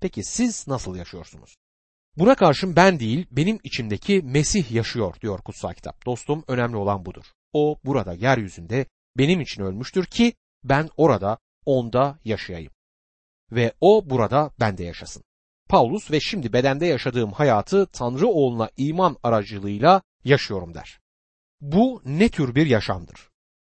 Peki 0.00 0.24
siz 0.24 0.68
nasıl 0.68 0.96
yaşıyorsunuz? 0.96 1.56
Buna 2.16 2.34
karşın 2.34 2.76
ben 2.76 3.00
değil, 3.00 3.26
benim 3.30 3.58
içimdeki 3.64 4.22
Mesih 4.24 4.72
yaşıyor 4.72 5.14
diyor 5.20 5.38
kutsal 5.38 5.74
kitap. 5.74 6.06
Dostum 6.06 6.44
önemli 6.48 6.76
olan 6.76 7.04
budur. 7.04 7.24
O 7.52 7.78
burada 7.84 8.12
yeryüzünde 8.12 8.86
benim 9.18 9.40
için 9.40 9.62
ölmüştür 9.62 10.04
ki 10.04 10.34
ben 10.64 10.88
orada 10.96 11.38
onda 11.66 12.18
yaşayayım. 12.24 12.72
Ve 13.52 13.72
o 13.80 14.10
burada 14.10 14.50
bende 14.60 14.84
yaşasın. 14.84 15.22
Paulus 15.68 16.10
ve 16.10 16.20
şimdi 16.20 16.52
bedende 16.52 16.86
yaşadığım 16.86 17.32
hayatı 17.32 17.86
Tanrı 17.86 18.28
oğluna 18.28 18.70
iman 18.76 19.16
aracılığıyla 19.22 20.02
yaşıyorum 20.24 20.74
der. 20.74 21.00
Bu 21.60 22.02
ne 22.04 22.28
tür 22.28 22.54
bir 22.54 22.66
yaşamdır? 22.66 23.28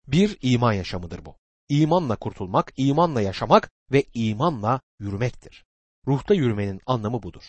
Bir 0.06 0.38
iman 0.42 0.72
yaşamıdır 0.72 1.24
bu. 1.24 1.36
İmanla 1.68 2.16
kurtulmak, 2.16 2.72
imanla 2.76 3.20
yaşamak 3.20 3.70
ve 3.92 4.04
imanla 4.14 4.80
yürümektir. 5.00 5.64
Ruhta 6.06 6.34
yürümenin 6.34 6.80
anlamı 6.86 7.22
budur. 7.22 7.42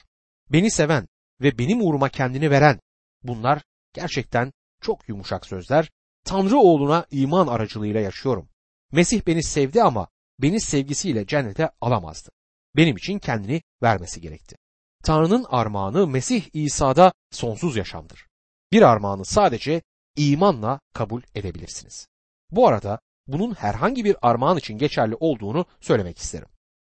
Beni 0.52 0.72
seven 0.72 1.08
ve 1.42 1.58
benim 1.58 1.82
uğruma 1.82 2.10
kendini 2.10 2.52
veren 2.52 2.80
bunlar 3.24 3.62
gerçekten 3.94 4.54
çok 4.82 5.10
yumuşak 5.10 5.46
sözler. 5.46 5.92
Tanrı 6.24 6.58
oğluna 6.58 7.06
iman 7.12 7.48
aracılığıyla 7.48 8.02
yaşıyorum. 8.02 8.50
Mesih 8.92 9.22
beni 9.28 9.44
sevdi 9.44 9.84
ama 9.84 10.08
beni 10.40 10.60
sevgisiyle 10.60 11.28
cennete 11.28 11.70
alamazdı. 11.82 12.30
Benim 12.76 12.98
için 12.98 13.20
kendini 13.20 13.62
vermesi 13.84 14.22
gerekti. 14.22 14.56
Tanrı'nın 15.04 15.46
armağanı 15.50 16.08
Mesih 16.08 16.50
İsa'da 16.54 17.14
sonsuz 17.32 17.78
yaşamdır. 17.78 18.28
Bir 18.72 18.82
armağanı 18.82 19.26
sadece 19.26 19.82
imanla 20.16 20.80
kabul 20.94 21.22
edebilirsiniz. 21.36 22.08
Bu 22.52 22.68
arada 22.68 23.00
bunun 23.28 23.54
herhangi 23.54 24.06
bir 24.06 24.16
armağan 24.22 24.58
için 24.58 24.78
geçerli 24.78 25.16
olduğunu 25.16 25.66
söylemek 25.80 26.18
isterim. 26.18 26.48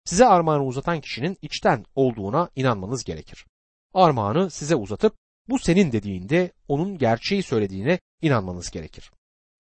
Size 0.06 0.26
armağanı 0.26 0.66
uzatan 0.66 1.02
kişinin 1.02 1.38
içten 1.42 1.86
olduğuna 1.96 2.50
inanmanız 2.56 3.04
gerekir. 3.04 3.46
Armağanı 3.94 4.50
size 4.50 4.76
uzatıp 4.76 5.16
bu 5.50 5.60
senin 5.60 5.92
dediğinde 5.92 6.52
onun 6.68 6.98
gerçeği 6.98 7.44
söylediğine 7.44 8.00
inanmanız 8.22 8.72
gerekir. 8.72 9.12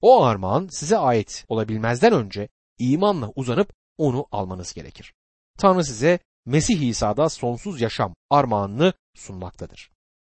O 0.01 0.23
armağan 0.23 0.67
size 0.67 0.97
ait 0.97 1.45
olabilmezden 1.47 2.13
önce 2.13 2.49
imanla 2.77 3.31
uzanıp 3.35 3.73
onu 3.97 4.27
almanız 4.31 4.73
gerekir. 4.73 5.13
Tanrı 5.57 5.83
size 5.83 6.19
Mesih 6.45 6.81
İsa'da 6.81 7.29
sonsuz 7.29 7.81
yaşam 7.81 8.13
armağanını 8.29 8.93
sunmaktadır. 9.15 9.91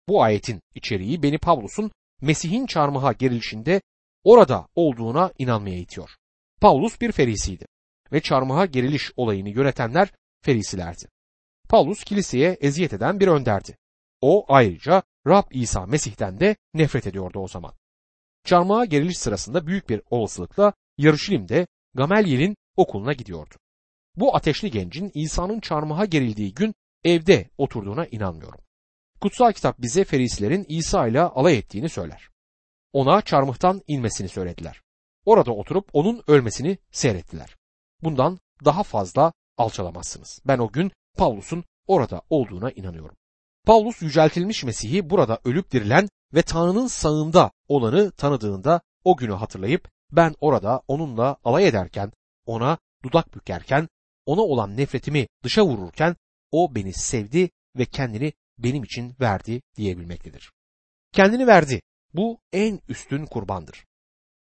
Bu 0.09 0.23
ayetin 0.23 0.61
içeriği 0.75 1.23
beni 1.23 1.37
Pavlus'un 1.37 1.91
Mesih'in 2.21 2.65
çarmıha 2.65 3.13
gerilişinde 3.13 3.81
orada 4.23 4.67
olduğuna 4.75 5.31
inanmaya 5.37 5.77
itiyor. 5.77 6.09
Paulus 6.61 7.01
bir 7.01 7.11
ferisiydi 7.11 7.65
ve 8.11 8.21
çarmıha 8.21 8.65
geriliş 8.65 9.11
olayını 9.15 9.49
yönetenler 9.49 10.09
ferisilerdi. 10.41 11.05
Paulus 11.69 12.03
kiliseye 12.03 12.57
eziyet 12.61 12.93
eden 12.93 13.19
bir 13.19 13.27
önderdi. 13.27 13.77
O 14.21 14.45
ayrıca 14.47 15.03
Rab 15.27 15.43
İsa 15.51 15.85
Mesih'ten 15.85 16.39
de 16.39 16.55
nefret 16.73 17.07
ediyordu 17.07 17.39
o 17.39 17.47
zaman. 17.47 17.73
Çarmıha 18.43 18.85
geriliş 18.85 19.17
sırasında 19.17 19.67
büyük 19.67 19.89
bir 19.89 20.01
olasılıkla 20.09 20.73
Yarışilim'de 20.97 21.67
Gamelyel'in 21.93 22.55
okuluna 22.75 23.13
gidiyordu. 23.13 23.55
Bu 24.15 24.35
ateşli 24.35 24.71
gencin 24.71 25.11
İsa'nın 25.13 25.59
çarmıha 25.59 26.05
gerildiği 26.05 26.53
gün 26.53 26.75
evde 27.03 27.49
oturduğuna 27.57 28.05
inanmıyorum. 28.05 28.59
Kutsal 29.21 29.51
kitap 29.51 29.81
bize 29.81 30.03
ferisilerin 30.03 30.65
İsa 30.69 31.07
ile 31.07 31.21
alay 31.21 31.57
ettiğini 31.57 31.89
söyler. 31.89 32.29
Ona 32.93 33.21
çarmıhtan 33.21 33.81
inmesini 33.87 34.29
söylediler. 34.29 34.81
Orada 35.25 35.51
oturup 35.51 35.89
onun 35.93 36.23
ölmesini 36.27 36.77
seyrettiler. 36.91 37.55
Bundan 38.03 38.39
daha 38.65 38.83
fazla 38.83 39.33
alçalamazsınız. 39.57 40.41
Ben 40.45 40.57
o 40.57 40.71
gün 40.71 40.91
Pavlus'un 41.17 41.63
orada 41.87 42.21
olduğuna 42.29 42.71
inanıyorum. 42.71 43.15
Pavlus 43.65 44.01
yüceltilmiş 44.01 44.63
Mesih'i 44.63 45.09
burada 45.09 45.39
ölüp 45.45 45.71
dirilen 45.71 46.09
ve 46.33 46.41
Tanrı'nın 46.41 46.87
sağında 46.87 47.51
olanı 47.67 48.11
tanıdığında 48.11 48.81
o 49.03 49.17
günü 49.17 49.33
hatırlayıp 49.33 49.89
ben 50.11 50.35
orada 50.41 50.81
onunla 50.87 51.37
alay 51.43 51.67
ederken, 51.67 52.11
ona 52.45 52.77
dudak 53.03 53.35
bükerken, 53.35 53.87
ona 54.25 54.41
olan 54.41 54.77
nefretimi 54.77 55.27
dışa 55.43 55.65
vururken 55.65 56.15
o 56.51 56.75
beni 56.75 56.93
sevdi 56.93 57.49
ve 57.77 57.85
kendini 57.85 58.33
benim 58.57 58.83
için 58.83 59.15
verdi 59.21 59.61
diyebilmektedir. 59.77 60.51
Kendini 61.11 61.47
verdi. 61.47 61.81
Bu 62.13 62.39
en 62.53 62.79
üstün 62.89 63.25
kurbandır. 63.25 63.85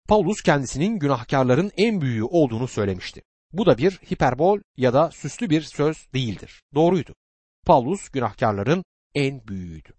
Paulus 0.07 0.41
kendisinin 0.41 0.99
günahkarların 0.99 1.71
en 1.77 2.01
büyüğü 2.01 2.23
olduğunu 2.23 2.67
söylemişti. 2.67 3.21
Bu 3.53 3.65
da 3.65 3.77
bir 3.77 3.91
hiperbol 3.91 4.59
ya 4.77 4.93
da 4.93 5.11
süslü 5.11 5.49
bir 5.49 5.61
söz 5.61 6.07
değildir. 6.13 6.61
Doğruydu. 6.75 7.15
Paulus 7.65 8.09
günahkarların 8.09 8.83
en 9.15 9.47
büyüğüydü. 9.47 9.93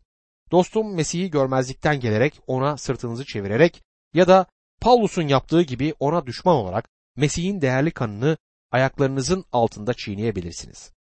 Dostum 0.51 0.95
Mesih'i 0.95 1.31
görmezlikten 1.31 2.01
gelerek 2.01 2.41
ona 2.47 2.77
sırtınızı 2.77 3.25
çevirerek 3.25 3.83
ya 4.15 4.29
da 4.29 4.47
Paulus'un 4.81 5.29
yaptığı 5.29 5.63
gibi 5.63 5.95
ona 6.01 6.27
düşman 6.27 6.57
olarak 6.57 6.89
Mesih'in 7.17 7.61
değerli 7.61 7.91
kanını 7.91 8.37
ayaklarınızın 8.71 9.45
altında 9.53 9.95
çiğneyebilirsiniz. 9.95 10.93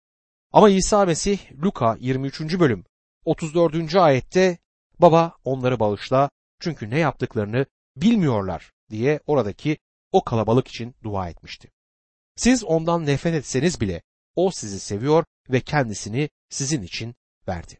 Ama 0.52 0.70
İsa 0.70 1.06
Mesih 1.06 1.40
Luka 1.64 1.98
23. 2.00 2.60
bölüm 2.60 2.86
34. 3.26 3.96
ayette 3.96 4.58
baba 5.00 5.36
onları 5.44 5.80
bağışla 5.80 6.30
çünkü 6.60 6.90
ne 6.90 7.00
yaptıklarını 7.00 7.66
bilmiyorlar 7.96 8.72
diye 8.90 9.20
oradaki 9.28 9.78
o 10.12 10.24
kalabalık 10.24 10.68
için 10.68 10.96
dua 11.04 11.30
etmişti. 11.30 11.70
Siz 12.36 12.64
ondan 12.64 13.06
nefret 13.06 13.34
etseniz 13.34 13.82
bile 13.82 14.02
o 14.36 14.52
sizi 14.52 14.80
seviyor 14.80 15.26
ve 15.50 15.62
kendisini 15.62 16.30
sizin 16.50 16.82
için 16.82 17.16
verdi. 17.48 17.80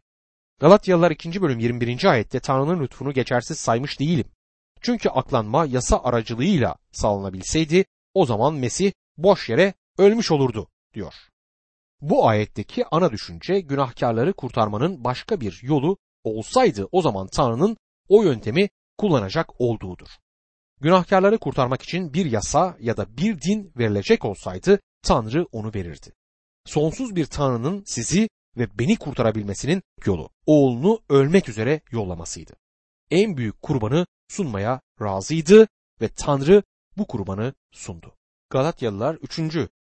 Galatyalılar 0.60 1.10
2. 1.10 1.42
bölüm 1.42 1.58
21. 1.58 2.04
ayette 2.04 2.40
Tanrı'nın 2.40 2.82
lütfunu 2.82 3.12
geçersiz 3.12 3.58
saymış 3.58 4.00
değilim. 4.00 4.26
Çünkü 4.80 5.08
aklanma 5.08 5.66
yasa 5.66 6.00
aracılığıyla 6.04 6.76
sağlanabilseydi 6.92 7.84
o 8.14 8.26
zaman 8.26 8.54
Mesih 8.54 8.92
boş 9.16 9.48
yere 9.48 9.74
ölmüş 9.98 10.30
olurdu 10.30 10.68
diyor. 10.94 11.14
Bu 12.00 12.28
ayetteki 12.28 12.86
ana 12.86 13.12
düşünce 13.12 13.60
günahkarları 13.60 14.32
kurtarmanın 14.32 15.04
başka 15.04 15.40
bir 15.40 15.60
yolu 15.62 15.96
olsaydı 16.24 16.88
o 16.92 17.02
zaman 17.02 17.26
Tanrı'nın 17.26 17.76
o 18.08 18.22
yöntemi 18.22 18.68
kullanacak 18.98 19.60
olduğudur. 19.60 20.08
Günahkarları 20.84 21.38
kurtarmak 21.38 21.82
için 21.82 22.14
bir 22.14 22.26
yasa 22.26 22.76
ya 22.80 22.96
da 22.96 23.16
bir 23.16 23.40
din 23.40 23.72
verilecek 23.78 24.24
olsaydı 24.24 24.80
Tanrı 25.02 25.46
onu 25.52 25.74
verirdi. 25.74 26.12
Sonsuz 26.64 27.16
bir 27.16 27.26
Tanrı'nın 27.26 27.82
sizi 27.86 28.28
ve 28.56 28.78
beni 28.78 28.96
kurtarabilmesinin 28.96 29.82
yolu 30.06 30.30
oğlunu 30.46 31.00
ölmek 31.08 31.48
üzere 31.48 31.80
yollamasıydı. 31.90 32.52
En 33.10 33.36
büyük 33.36 33.62
kurbanı 33.62 34.06
sunmaya 34.28 34.80
razıydı 35.00 35.68
ve 36.00 36.08
Tanrı 36.08 36.62
bu 36.96 37.06
kurbanı 37.06 37.54
sundu. 37.72 38.16
Galatyalılar 38.50 39.14
3. 39.14 39.38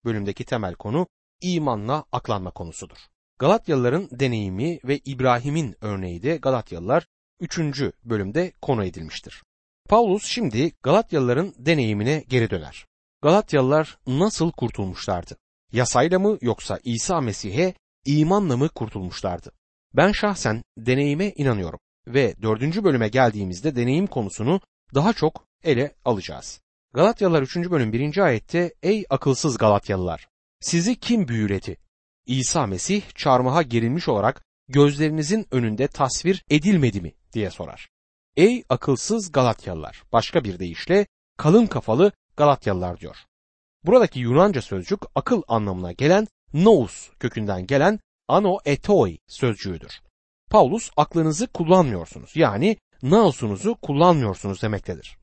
bölümdeki 0.06 0.44
temel 0.44 0.74
konu 0.74 1.08
imanla 1.42 2.06
aklanma 2.12 2.52
konusudur. 2.52 2.98
Galatyalıların 3.40 4.10
deneyimi 4.12 4.80
ve 4.84 4.98
İbrahim'in 4.98 5.76
örneği 5.82 6.24
de 6.24 6.38
Galatyalılar 6.38 7.08
3. 7.40 7.60
bölümde 8.04 8.54
konu 8.62 8.86
edilmiştir. 8.86 9.44
Paulus 9.92 10.26
şimdi 10.26 10.72
Galatyalıların 10.84 11.54
deneyimine 11.58 12.24
geri 12.28 12.50
döner. 12.50 12.86
Galatyalılar 13.22 14.00
nasıl 14.08 14.52
kurtulmuşlardı? 14.52 15.38
Yasayla 15.72 16.20
mı 16.20 16.38
yoksa 16.42 16.80
İsa 16.84 17.22
Mesih'e 17.22 17.74
imanla 18.06 18.58
mı 18.58 18.70
kurtulmuşlardı? 18.70 19.52
Ben 19.94 20.12
şahsen 20.12 20.64
deneyime 20.78 21.32
inanıyorum 21.36 21.80
ve 22.08 22.36
dördüncü 22.42 22.84
bölüme 22.84 23.08
geldiğimizde 23.08 23.76
deneyim 23.76 24.08
konusunu 24.08 24.62
daha 24.96 25.14
çok 25.14 25.46
ele 25.64 25.96
alacağız. 26.06 26.62
Galatyalılar 26.94 27.42
3. 27.42 27.56
bölüm 27.56 27.94
1. 27.94 28.18
ayette 28.18 28.74
Ey 28.84 29.06
akılsız 29.10 29.58
Galatyalılar! 29.58 30.28
Sizi 30.60 31.00
kim 31.00 31.28
büyüledi? 31.28 31.78
İsa 32.26 32.68
Mesih 32.68 33.02
çarmıha 33.16 33.62
gerilmiş 33.62 34.08
olarak 34.08 34.44
gözlerinizin 34.68 35.48
önünde 35.52 35.88
tasvir 35.88 36.44
edilmedi 36.50 37.02
mi 37.02 37.14
diye 37.34 37.50
sorar. 37.50 37.90
Ey 38.36 38.64
akılsız 38.70 39.32
Galatyalılar! 39.32 40.04
Başka 40.12 40.44
bir 40.44 40.60
deyişle 40.60 41.08
kalın 41.38 41.68
kafalı 41.68 42.12
Galatyalılar 42.38 43.00
diyor. 43.00 43.18
Buradaki 43.84 44.20
Yunanca 44.20 44.62
sözcük 44.62 45.00
akıl 45.16 45.42
anlamına 45.48 45.92
gelen 45.92 46.28
nous 46.54 47.10
kökünden 47.20 47.68
gelen 47.68 48.00
ano 48.28 48.58
etoi 48.66 49.18
sözcüğüdür. 49.28 50.02
Paulus 50.50 50.92
aklınızı 50.98 51.48
kullanmıyorsunuz 51.48 52.36
yani 52.36 52.78
nausunuzu 53.04 53.76
kullanmıyorsunuz 53.76 54.62
demektedir. 54.62 55.18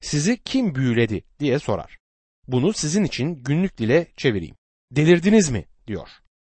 Sizi 0.00 0.42
kim 0.42 0.74
büyüledi 0.74 1.24
diye 1.40 1.58
sorar. 1.58 1.98
Bunu 2.48 2.72
sizin 2.72 3.04
için 3.04 3.34
günlük 3.34 3.78
dile 3.78 4.06
çevireyim. 4.16 4.56
Delirdiniz 4.92 5.50
mi 5.50 5.64
diyor. 5.86 6.08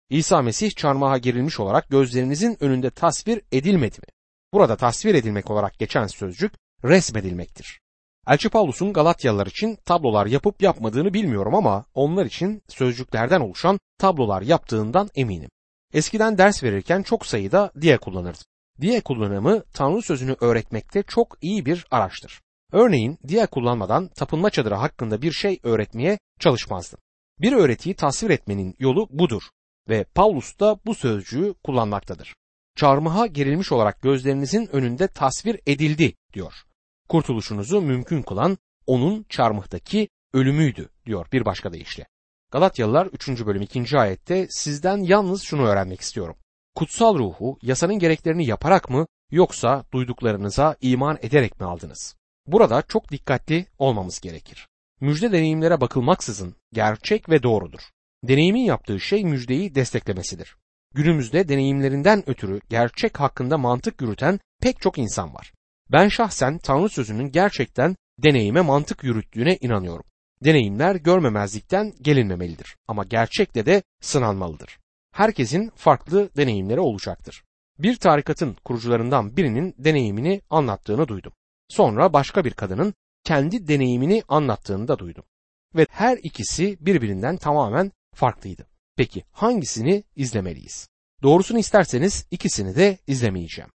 İsa 0.10 0.42
Mesih 0.42 0.72
çarmıha 0.72 1.18
gerilmiş 1.18 1.60
olarak 1.60 1.90
gözlerinizin 1.90 2.58
önünde 2.64 2.90
tasvir 2.90 3.42
edilmedi 3.52 3.98
mi? 3.98 4.19
Burada 4.54 4.76
tasvir 4.76 5.16
edilmek 5.16 5.52
olarak 5.52 5.80
geçen 5.80 6.08
sözcük 6.08 6.54
resmedilmektir. 6.84 7.80
Elçi 8.28 8.50
Paulus'un 8.50 8.94
Galatyalılar 8.94 9.48
için 9.48 9.76
tablolar 9.86 10.26
yapıp 10.26 10.62
yapmadığını 10.62 11.14
bilmiyorum 11.14 11.56
ama 11.56 11.86
onlar 11.94 12.26
için 12.26 12.62
sözcüklerden 12.68 13.42
oluşan 13.42 13.80
tablolar 13.98 14.42
yaptığından 14.42 15.10
eminim. 15.16 15.50
Eskiden 15.94 16.38
ders 16.38 16.64
verirken 16.64 17.04
çok 17.04 17.26
sayıda 17.26 17.72
diye 17.82 17.98
kullanırdım. 17.98 18.44
Diye 18.82 19.02
kullanımı 19.02 19.64
Tanrı 19.74 20.02
sözünü 20.02 20.36
öğretmekte 20.42 21.04
çok 21.04 21.38
iyi 21.42 21.66
bir 21.66 21.86
araçtır. 21.92 22.42
Örneğin 22.72 23.18
diye 23.28 23.46
kullanmadan 23.46 24.08
tapınma 24.08 24.50
çadırı 24.50 24.76
hakkında 24.76 25.22
bir 25.22 25.32
şey 25.32 25.60
öğretmeye 25.64 26.20
çalışmazdım. 26.40 27.00
Bir 27.40 27.54
öğretiyi 27.54 27.96
tasvir 27.96 28.30
etmenin 28.30 28.76
yolu 28.80 29.08
budur 29.10 29.44
ve 29.90 30.04
Paulus 30.04 30.60
da 30.60 30.80
bu 30.86 30.96
sözcüğü 30.96 31.54
kullanmaktadır. 31.64 32.36
Çarmıha 32.76 33.28
gerilmiş 33.28 33.72
olarak 33.72 34.02
gözlerinizin 34.02 34.70
önünde 34.76 35.08
tasvir 35.08 35.60
edildi 35.68 36.14
diyor. 36.34 36.54
Kurtuluşunuzu 37.10 37.82
mümkün 37.82 38.22
kılan 38.22 38.58
onun 38.88 39.26
çarmıhtaki 39.30 40.10
ölümüydü 40.34 40.90
diyor 41.06 41.28
bir 41.32 41.46
başka 41.46 41.74
deyişle. 41.74 42.08
Galatyalılar 42.52 43.06
3. 43.06 43.46
bölüm 43.46 43.62
2. 43.62 44.00
ayette 44.00 44.48
sizden 44.50 44.98
yalnız 44.98 45.42
şunu 45.42 45.68
öğrenmek 45.68 46.02
istiyorum. 46.02 46.36
Kutsal 46.76 47.18
ruhu 47.20 47.58
yasanın 47.62 48.00
gereklerini 48.00 48.46
yaparak 48.46 48.90
mı 48.90 49.08
yoksa 49.32 49.84
duyduklarınıza 49.94 50.76
iman 50.82 51.18
ederek 51.22 51.60
mi 51.60 51.66
aldınız? 51.68 52.16
Burada 52.48 52.82
çok 52.82 53.12
dikkatli 53.12 53.66
olmamız 53.78 54.20
gerekir. 54.20 54.68
Müjde 55.02 55.32
deneyimlere 55.32 55.82
bakılmaksızın 55.82 56.56
gerçek 56.74 57.30
ve 57.30 57.44
doğrudur. 57.44 57.82
Deneyimin 58.24 58.66
yaptığı 58.66 59.00
şey 59.00 59.26
müjdeyi 59.26 59.76
desteklemesidir. 59.76 60.56
Günümüzde 60.94 61.50
deneyimlerinden 61.50 62.30
ötürü 62.30 62.60
gerçek 62.70 63.20
hakkında 63.20 63.58
mantık 63.58 64.02
yürüten 64.02 64.40
pek 64.62 64.82
çok 64.82 64.98
insan 64.98 65.34
var. 65.34 65.54
Ben 65.92 66.08
şahsen 66.08 66.58
Tanrı 66.58 66.90
sözünün 66.90 67.32
gerçekten 67.32 67.96
deneyime 68.24 68.62
mantık 68.62 69.04
yürüttüğüne 69.04 69.58
inanıyorum. 69.62 70.06
Deneyimler 70.44 70.96
görmemezlikten 70.96 71.94
gelinmemelidir 72.02 72.76
ama 72.88 73.04
gerçekte 73.04 73.66
de 73.66 73.84
sınanmalıdır. 74.02 74.80
Herkesin 75.12 75.72
farklı 75.76 76.30
deneyimleri 76.38 76.80
olacaktır. 76.80 77.44
Bir 77.80 77.96
tarikatın 77.96 78.56
kurucularından 78.66 79.38
birinin 79.38 79.76
deneyimini 79.78 80.42
anlattığını 80.50 81.08
duydum. 81.08 81.34
Sonra 81.68 82.14
başka 82.14 82.46
bir 82.46 82.52
kadının 82.52 82.94
kendi 83.24 83.68
deneyimini 83.68 84.24
anlattığını 84.28 84.88
da 84.88 85.00
duydum. 85.00 85.24
Ve 85.76 85.86
her 85.90 86.18
ikisi 86.24 86.78
birbirinden 86.82 87.38
tamamen 87.38 87.92
farklıydı. 88.16 88.69
Peki 89.00 89.24
hangisini 89.32 90.04
izlemeliyiz? 90.16 90.90
Doğrusunu 91.24 91.60
isterseniz 91.60 92.28
ikisini 92.32 92.76
de 92.76 92.98
izlemeyeceğim. 93.08 93.72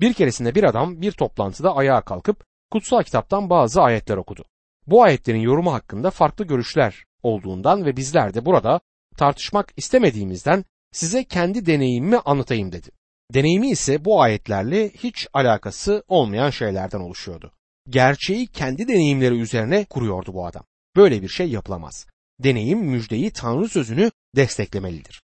Bir 0.00 0.12
keresinde 0.12 0.54
bir 0.54 0.64
adam 0.64 1.00
bir 1.02 1.12
toplantıda 1.12 1.76
ayağa 1.76 2.00
kalkıp 2.00 2.44
kutsal 2.70 3.02
kitaptan 3.02 3.50
bazı 3.50 3.82
ayetler 3.82 4.16
okudu. 4.16 4.44
Bu 4.86 5.02
ayetlerin 5.02 5.40
yorumu 5.40 5.72
hakkında 5.72 6.10
farklı 6.10 6.44
görüşler 6.44 7.04
olduğundan 7.22 7.84
ve 7.84 7.96
bizler 7.96 8.34
de 8.34 8.44
burada 8.44 8.80
tartışmak 9.16 9.72
istemediğimizden 9.76 10.64
size 10.92 11.24
kendi 11.24 11.66
deneyimimi 11.66 12.18
anlatayım 12.18 12.72
dedi. 12.72 12.90
Deneyimi 13.34 13.70
ise 13.70 14.04
bu 14.04 14.22
ayetlerle 14.22 14.88
hiç 14.88 15.28
alakası 15.32 16.04
olmayan 16.08 16.50
şeylerden 16.50 17.00
oluşuyordu. 17.00 17.52
Gerçeği 17.88 18.46
kendi 18.46 18.88
deneyimleri 18.88 19.40
üzerine 19.40 19.84
kuruyordu 19.84 20.34
bu 20.34 20.46
adam. 20.46 20.64
Böyle 20.96 21.22
bir 21.22 21.28
şey 21.28 21.50
yapılamaz. 21.50 22.06
Deneyim 22.40 22.78
müjdeyi 22.78 23.30
Tanrı 23.30 23.68
sözünü 23.68 24.10
desteklemelidir. 24.36 25.22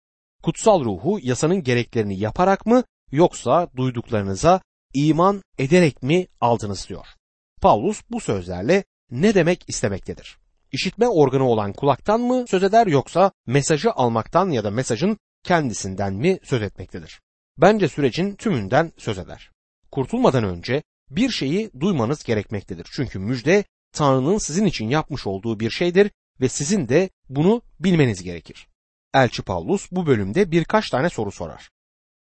Kutsal 0.43 0.85
ruhu 0.85 1.19
yasanın 1.23 1.63
gereklerini 1.63 2.19
yaparak 2.19 2.67
mı 2.67 2.85
yoksa 3.13 3.69
duyduklarınıza 3.77 4.61
iman 4.95 5.43
ederek 5.59 6.03
mi 6.03 6.27
aldınız 6.41 6.89
diyor. 6.89 7.07
Paulus 7.61 8.03
bu 8.11 8.21
sözlerle 8.21 8.85
ne 9.11 9.35
demek 9.35 9.65
istemektedir? 9.69 10.39
İşitme 10.73 11.09
organı 11.09 11.49
olan 11.49 11.73
kulaktan 11.73 12.21
mı 12.21 12.45
söz 12.49 12.63
eder 12.63 12.87
yoksa 12.87 13.33
mesajı 13.47 13.93
almaktan 13.93 14.51
ya 14.51 14.65
da 14.65 14.71
mesajın 14.71 15.19
kendisinden 15.45 16.15
mi 16.15 16.39
söz 16.43 16.63
etmektedir? 16.63 17.21
Bence 17.59 17.89
sürecin 17.89 18.35
tümünden 18.35 18.93
söz 18.99 19.19
eder. 19.19 19.51
Kurtulmadan 19.91 20.45
önce 20.45 20.83
bir 21.11 21.31
şeyi 21.31 21.71
duymanız 21.81 22.25
gerekmektedir. 22.25 22.87
Çünkü 22.93 23.19
müjde 23.19 23.65
Tanrı'nın 23.93 24.39
sizin 24.39 24.65
için 24.65 24.89
yapmış 24.89 25.27
olduğu 25.27 25.61
bir 25.61 25.71
şeydir 25.71 26.11
ve 26.43 26.49
sizin 26.49 26.89
de 26.89 27.11
bunu 27.29 27.63
bilmeniz 27.81 28.23
gerekir. 28.23 28.69
Elçi 29.15 29.43
Paulus 29.43 29.89
bu 29.91 30.07
bölümde 30.07 30.51
birkaç 30.51 30.91
tane 30.91 31.09
soru 31.11 31.33
sorar. 31.33 31.71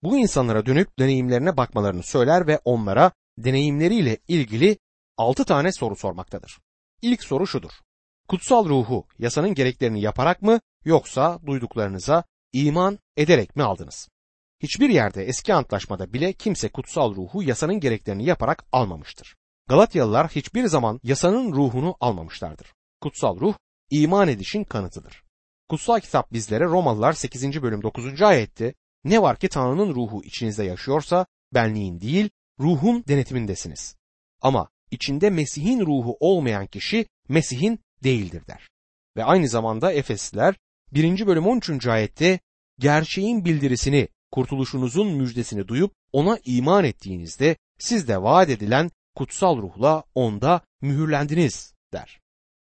Bu 0.02 0.18
insanlara 0.18 0.66
dönüp 0.66 0.98
deneyimlerine 0.98 1.57
bakmalarını 1.57 2.02
söyler 2.02 2.46
ve 2.46 2.61
onlara 2.64 3.12
deneyimleriyle 3.38 4.18
ilgili 4.28 4.78
altı 5.16 5.44
tane 5.44 5.72
soru 5.72 5.96
sormaktadır. 5.96 6.59
İlk 7.02 7.22
soru 7.22 7.46
şudur. 7.46 7.70
Kutsal 8.28 8.68
ruhu 8.68 9.07
yasanın 9.18 9.54
gereklerini 9.54 10.00
yaparak 10.00 10.42
mı 10.42 10.61
yoksa 10.85 11.38
duyduklarınıza 11.46 12.24
iman 12.52 12.98
ederek 13.16 13.57
mi 13.57 13.62
aldınız? 13.62 14.09
Hiçbir 14.62 14.90
yerde 14.90 15.24
eski 15.24 15.54
antlaşmada 15.54 16.12
bile 16.12 16.33
kimse 16.33 16.68
kutsal 16.68 17.14
ruhu 17.14 17.42
yasanın 17.42 17.81
gereklerini 17.81 18.24
yaparak 18.24 18.64
almamıştır. 18.72 19.37
Galatyalılar 19.68 20.28
hiçbir 20.28 20.66
zaman 20.66 21.00
yasanın 21.02 21.52
ruhunu 21.52 21.96
almamışlardır. 22.00 22.72
Kutsal 23.00 23.40
ruh 23.40 23.54
iman 23.90 24.29
edişin 24.29 24.64
kanıtıdır. 24.64 25.22
Kutsal 25.68 26.01
kitap 26.01 26.33
bizlere 26.33 26.64
Romalılar 26.64 27.12
8. 27.12 27.62
bölüm 27.62 27.83
9. 27.83 28.22
ayette 28.22 28.74
ne 29.05 29.22
var 29.22 29.38
ki 29.38 29.48
Tanrı'nın 29.48 29.94
ruhu 29.94 30.24
içinizde 30.24 30.64
yaşıyorsa 30.64 31.27
benliğin 31.55 32.01
değil 32.01 32.31
ruhun 32.61 33.05
denetimindesiniz. 33.09 33.96
Ama 34.40 34.68
içinde 34.90 35.31
Mesih'in 35.31 35.81
ruhu 35.81 36.16
olmayan 36.20 36.66
kişi 36.66 37.07
Mesih'in 37.29 37.79
değildir 38.03 38.42
der. 38.46 38.68
Ve 39.16 39.24
aynı 39.24 39.48
zamanda 39.48 39.92
Efesliler 39.92 40.55
1. 40.92 41.27
bölüm 41.27 41.46
13. 41.46 41.87
ayette 41.87 42.40
gerçeğin 42.79 43.44
bildirisini 43.44 44.09
kurtuluşunuzun 44.31 45.12
müjdesini 45.12 45.68
duyup 45.68 45.92
ona 46.12 46.38
iman 46.44 46.85
ettiğinizde 46.85 47.57
siz 47.79 48.09
de 48.09 48.22
vaat 48.22 48.48
edilen 48.48 48.90
kutsal 49.14 49.57
ruhla 49.57 50.05
onda 50.14 50.61
mühürlendiniz 50.81 51.74
der. 51.92 52.20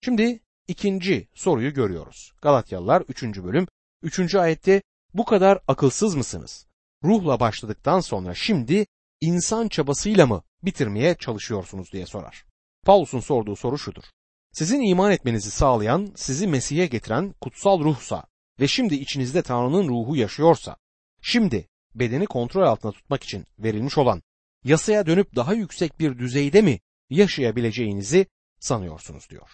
Şimdi 0.01 0.39
ikinci 0.67 1.27
soruyu 1.33 1.73
görüyoruz. 1.73 2.33
Galatyalılar 2.41 3.01
3. 3.01 3.23
bölüm 3.23 3.67
3. 4.01 4.35
ayette 4.35 4.81
bu 5.13 5.25
kadar 5.25 5.59
akılsız 5.67 6.15
mısınız? 6.15 6.67
Ruhla 7.03 7.39
başladıktan 7.39 7.99
sonra 7.99 8.33
şimdi 8.33 8.85
insan 9.21 9.67
çabasıyla 9.67 10.27
mı 10.27 10.43
bitirmeye 10.63 11.15
çalışıyorsunuz 11.15 11.91
diye 11.91 12.05
sorar. 12.05 12.45
Paulus'un 12.85 13.19
sorduğu 13.19 13.55
soru 13.55 13.77
şudur. 13.77 14.03
Sizin 14.51 14.81
iman 14.81 15.11
etmenizi 15.11 15.51
sağlayan, 15.51 16.11
sizi 16.15 16.47
Mesih'e 16.47 16.85
getiren 16.85 17.33
kutsal 17.41 17.79
ruhsa 17.79 18.23
ve 18.59 18.67
şimdi 18.67 18.95
içinizde 18.95 19.41
Tanrı'nın 19.41 19.89
ruhu 19.89 20.15
yaşıyorsa, 20.15 20.77
şimdi 21.21 21.67
bedeni 21.95 22.25
kontrol 22.25 22.63
altında 22.63 22.91
tutmak 22.91 23.23
için 23.23 23.45
verilmiş 23.59 23.97
olan 23.97 24.23
yasaya 24.63 25.05
dönüp 25.05 25.35
daha 25.35 25.53
yüksek 25.53 25.99
bir 25.99 26.17
düzeyde 26.17 26.61
mi 26.61 26.79
yaşayabileceğinizi 27.09 28.27
sanıyorsunuz 28.59 29.29
diyor. 29.29 29.49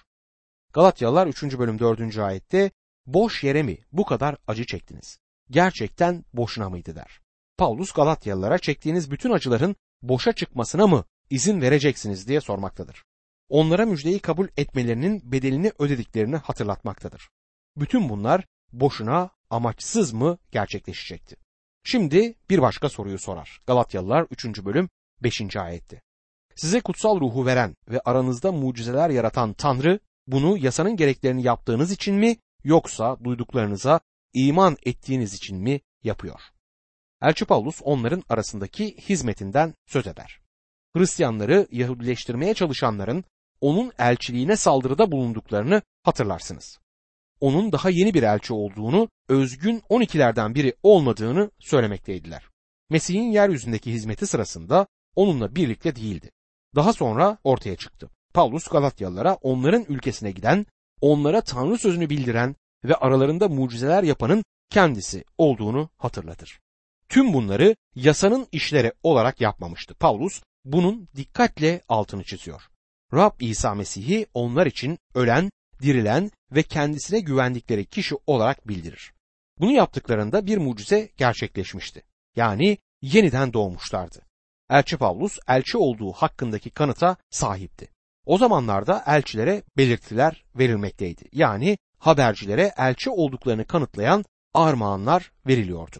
Galatyalılar 0.74 1.28
3. 1.28 1.44
bölüm 1.44 1.80
4. 1.80 2.18
ayette 2.18 2.72
boş 3.06 3.44
yere 3.44 3.64
mi 3.64 3.78
bu 3.92 4.06
kadar 4.06 4.38
acı 4.48 4.66
çektiniz? 4.66 5.20
Gerçekten 5.50 6.26
boşuna 6.34 6.70
mıydı 6.70 6.96
der. 6.96 7.20
Paulus 7.58 7.92
Galatyalılara 7.92 8.58
çektiğiniz 8.58 9.12
bütün 9.12 9.32
acıların 9.32 9.76
boşa 10.02 10.34
çıkmasına 10.34 10.88
mı 10.88 11.06
izin 11.30 11.62
vereceksiniz 11.62 12.28
diye 12.28 12.42
sormaktadır. 12.42 13.04
Onlara 13.50 13.86
müjdeyi 13.86 14.20
kabul 14.20 14.48
etmelerinin 14.58 15.32
bedelini 15.32 15.72
ödediklerini 15.80 16.36
hatırlatmaktadır. 16.36 17.30
Bütün 17.78 18.10
bunlar 18.10 18.46
boşuna 18.72 19.30
amaçsız 19.50 20.14
mı 20.14 20.38
gerçekleşecekti? 20.52 21.36
Şimdi 21.84 22.36
bir 22.50 22.62
başka 22.62 22.90
soruyu 22.90 23.20
sorar. 23.20 23.60
Galatyalılar 23.68 24.28
3. 24.32 24.46
bölüm 24.46 24.90
5. 25.24 25.56
ayette. 25.56 26.02
Size 26.56 26.82
kutsal 26.82 27.20
ruhu 27.20 27.46
veren 27.46 27.76
ve 27.90 28.00
aranızda 28.06 28.52
mucizeler 28.52 29.10
yaratan 29.10 29.54
Tanrı 29.54 30.00
bunu 30.32 30.58
yasanın 30.58 30.96
gereklerini 30.96 31.44
yaptığınız 31.44 31.92
için 31.92 32.16
mi 32.16 32.38
yoksa 32.64 33.18
duyduklarınıza 33.24 34.00
iman 34.34 34.78
ettiğiniz 34.86 35.34
için 35.34 35.58
mi 35.58 35.82
yapıyor? 36.04 36.42
Elçi 37.22 37.46
Paulus 37.46 37.82
onların 37.84 38.24
arasındaki 38.30 38.98
hizmetinden 38.98 39.74
söz 39.88 40.08
eder. 40.08 40.40
Hristiyanları 40.96 41.68
Yahudileştirmeye 41.72 42.54
çalışanların 42.54 43.24
onun 43.62 43.92
elçiliğine 44.00 44.56
saldırıda 44.56 45.12
bulunduklarını 45.12 45.82
hatırlarsınız. 46.04 46.80
Onun 47.40 47.72
daha 47.72 47.90
yeni 47.90 48.14
bir 48.14 48.24
elçi 48.24 48.54
olduğunu, 48.54 49.10
özgün 49.30 49.80
12'lerden 49.80 50.56
biri 50.56 50.74
olmadığını 50.84 51.52
söylemekteydiler. 51.60 52.44
Mesih'in 52.90 53.32
yeryüzündeki 53.32 53.94
hizmeti 53.94 54.28
sırasında 54.28 54.88
onunla 55.16 55.56
birlikte 55.56 55.96
değildi. 55.96 56.32
Daha 56.76 56.94
sonra 56.94 57.38
ortaya 57.44 57.76
çıktı. 57.76 58.10
Paulus 58.34 58.68
Galatyalılara 58.68 59.34
onların 59.34 59.86
ülkesine 59.90 60.32
giden, 60.32 60.66
onlara 61.02 61.42
Tanrı 61.42 61.78
sözünü 61.78 62.10
bildiren 62.10 62.56
ve 62.84 62.96
aralarında 62.96 63.48
mucizeler 63.48 64.04
yapanın 64.04 64.44
kendisi 64.70 65.24
olduğunu 65.38 65.90
hatırlatır. 65.98 66.60
Tüm 67.10 67.34
bunları 67.34 67.76
yasanın 67.96 68.48
işleri 68.52 68.94
olarak 69.04 69.42
yapmamıştı. 69.42 69.94
Paulus 69.94 70.42
bunun 70.66 71.08
dikkatle 71.16 71.82
altını 71.90 72.24
çiziyor. 72.24 72.62
Rab 73.14 73.40
İsa 73.40 73.76
Mesih'i 73.76 74.28
onlar 74.34 74.66
için 74.66 74.98
ölen, 75.16 75.52
dirilen 75.82 76.32
ve 76.52 76.64
kendisine 76.64 77.20
güvendikleri 77.20 77.86
kişi 77.86 78.16
olarak 78.28 78.68
bildirir. 78.68 79.14
Bunu 79.60 79.72
yaptıklarında 79.72 80.46
bir 80.46 80.58
mucize 80.58 81.10
gerçekleşmişti. 81.18 82.04
Yani 82.36 82.78
yeniden 83.02 83.54
doğmuşlardı. 83.54 84.22
Elçi 84.70 84.98
Pavlus 84.98 85.40
elçi 85.48 85.78
olduğu 85.78 86.12
hakkındaki 86.12 86.70
kanıta 86.70 87.18
sahipti. 87.30 87.88
O 88.26 88.38
zamanlarda 88.38 89.04
elçilere 89.08 89.64
belirtiler 89.78 90.44
verilmekteydi. 90.56 91.24
Yani 91.32 91.78
habercilere 91.98 92.74
elçi 92.78 93.10
olduklarını 93.10 93.66
kanıtlayan 93.66 94.26
armağanlar 94.54 95.32
veriliyordu. 95.48 95.96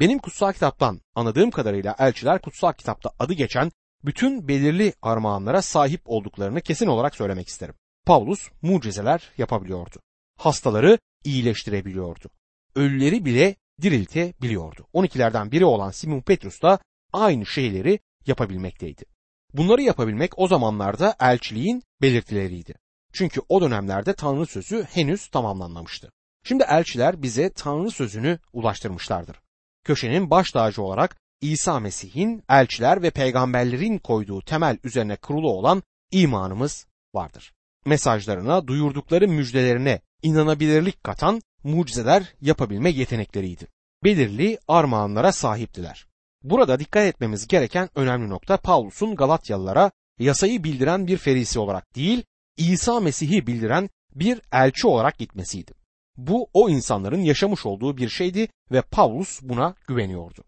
Benim 0.00 0.18
kutsal 0.18 0.52
kitaptan 0.52 1.00
anladığım 1.14 1.50
kadarıyla 1.50 1.96
elçiler 1.98 2.40
kutsal 2.40 2.72
kitapta 2.72 3.10
adı 3.18 3.32
geçen 3.32 3.72
bütün 4.04 4.48
belirli 4.48 4.92
armağanlara 5.02 5.62
sahip 5.62 6.00
olduklarını 6.04 6.60
kesin 6.60 6.86
olarak 6.86 7.16
söylemek 7.16 7.48
isterim. 7.48 7.74
Pavlus 8.06 8.48
mucizeler 8.62 9.30
yapabiliyordu. 9.38 9.96
Hastaları 10.38 10.98
iyileştirebiliyordu. 11.24 12.30
Ölüleri 12.74 13.24
bile 13.24 13.56
diriltebiliyordu. 13.82 14.86
12'lerden 14.94 15.50
biri 15.50 15.64
olan 15.64 15.90
Simon 15.90 16.20
Petrus 16.20 16.62
da 16.62 16.78
aynı 17.12 17.46
şeyleri 17.46 17.98
yapabilmekteydi. 18.26 19.13
Bunları 19.54 19.82
yapabilmek 19.82 20.38
o 20.38 20.48
zamanlarda 20.48 21.14
elçiliğin 21.20 21.82
belirtileriydi. 22.02 22.74
Çünkü 23.12 23.40
o 23.48 23.60
dönemlerde 23.60 24.14
Tanrı 24.14 24.46
sözü 24.46 24.82
henüz 24.82 25.26
tamamlanmamıştı. 25.26 26.10
Şimdi 26.44 26.64
elçiler 26.68 27.22
bize 27.22 27.52
Tanrı 27.52 27.90
sözünü 27.90 28.38
ulaştırmışlardır. 28.52 29.40
Köşenin 29.84 30.30
baş 30.30 30.50
tacı 30.50 30.82
olarak 30.82 31.16
İsa 31.40 31.80
Mesih'in 31.80 32.42
elçiler 32.48 33.02
ve 33.02 33.10
peygamberlerin 33.10 33.98
koyduğu 33.98 34.40
temel 34.40 34.78
üzerine 34.84 35.16
kurulu 35.16 35.50
olan 35.50 35.82
imanımız 36.10 36.86
vardır. 37.14 37.52
Mesajlarına, 37.86 38.66
duyurdukları 38.66 39.28
müjdelerine 39.28 40.00
inanabilirlik 40.22 41.04
katan 41.04 41.42
mucizeler 41.64 42.34
yapabilme 42.40 42.90
yetenekleriydi. 42.90 43.66
Belirli 44.04 44.58
armağanlara 44.68 45.32
sahiptiler. 45.32 46.06
Burada 46.44 46.78
dikkat 46.78 47.04
etmemiz 47.04 47.48
gereken 47.48 47.88
önemli 47.94 48.30
nokta 48.30 48.56
Paulus'un 48.56 49.16
Galatyalılara 49.16 49.90
yasayı 50.18 50.64
bildiren 50.64 51.06
bir 51.06 51.16
ferisi 51.16 51.58
olarak 51.58 51.96
değil, 51.96 52.24
İsa 52.56 53.00
Mesih'i 53.00 53.46
bildiren 53.46 53.90
bir 54.14 54.40
elçi 54.52 54.86
olarak 54.86 55.18
gitmesiydi. 55.18 55.72
Bu 56.16 56.48
o 56.52 56.68
insanların 56.68 57.20
yaşamış 57.20 57.66
olduğu 57.66 57.96
bir 57.96 58.08
şeydi 58.08 58.48
ve 58.70 58.82
Paulus 58.82 59.42
buna 59.42 59.74
güveniyordu. 59.88 60.44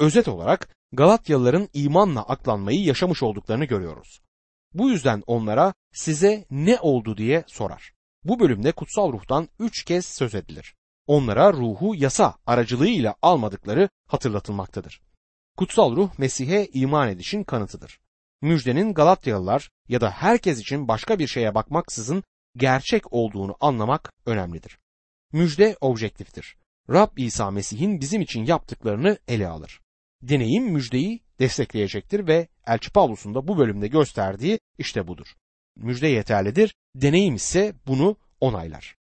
Özet 0.00 0.28
olarak 0.28 0.76
Galatyalıların 0.92 1.68
imanla 1.72 2.22
aklanmayı 2.22 2.84
yaşamış 2.84 3.22
olduklarını 3.22 3.64
görüyoruz. 3.64 4.20
Bu 4.74 4.90
yüzden 4.90 5.22
onlara 5.26 5.74
size 5.92 6.44
ne 6.50 6.78
oldu 6.80 7.16
diye 7.16 7.44
sorar. 7.46 7.92
Bu 8.24 8.40
bölümde 8.40 8.72
kutsal 8.72 9.12
ruhtan 9.12 9.48
üç 9.58 9.84
kez 9.84 10.06
söz 10.06 10.34
edilir. 10.34 10.74
Onlara 11.06 11.52
ruhu 11.52 11.94
yasa 11.94 12.34
aracılığıyla 12.46 13.14
almadıkları 13.22 13.88
hatırlatılmaktadır. 14.08 15.05
Kutsal 15.56 15.96
ruh 15.96 16.18
Mesih'e 16.18 16.68
iman 16.72 17.08
edişin 17.08 17.44
kanıtıdır. 17.44 18.00
Müjdenin 18.42 18.94
Galatyalılar 18.94 19.70
ya 19.88 20.00
da 20.00 20.10
herkes 20.10 20.60
için 20.60 20.88
başka 20.88 21.18
bir 21.18 21.26
şeye 21.26 21.54
bakmaksızın 21.54 22.24
gerçek 22.56 23.12
olduğunu 23.12 23.56
anlamak 23.60 24.12
önemlidir. 24.26 24.78
Müjde 25.32 25.76
objektiftir. 25.80 26.56
Rab 26.90 27.16
İsa 27.16 27.50
Mesih'in 27.50 28.00
bizim 28.00 28.22
için 28.22 28.44
yaptıklarını 28.44 29.18
ele 29.28 29.48
alır. 29.48 29.80
Deneyim 30.22 30.64
müjdeyi 30.64 31.20
destekleyecektir 31.40 32.26
ve 32.26 32.48
Elçi 32.66 32.92
Pavlus'un 32.92 33.34
da 33.34 33.48
bu 33.48 33.58
bölümde 33.58 33.88
gösterdiği 33.88 34.58
işte 34.78 35.08
budur. 35.08 35.34
Müjde 35.76 36.08
yeterlidir, 36.08 36.74
deneyim 36.94 37.34
ise 37.34 37.74
bunu 37.86 38.16
onaylar. 38.40 38.96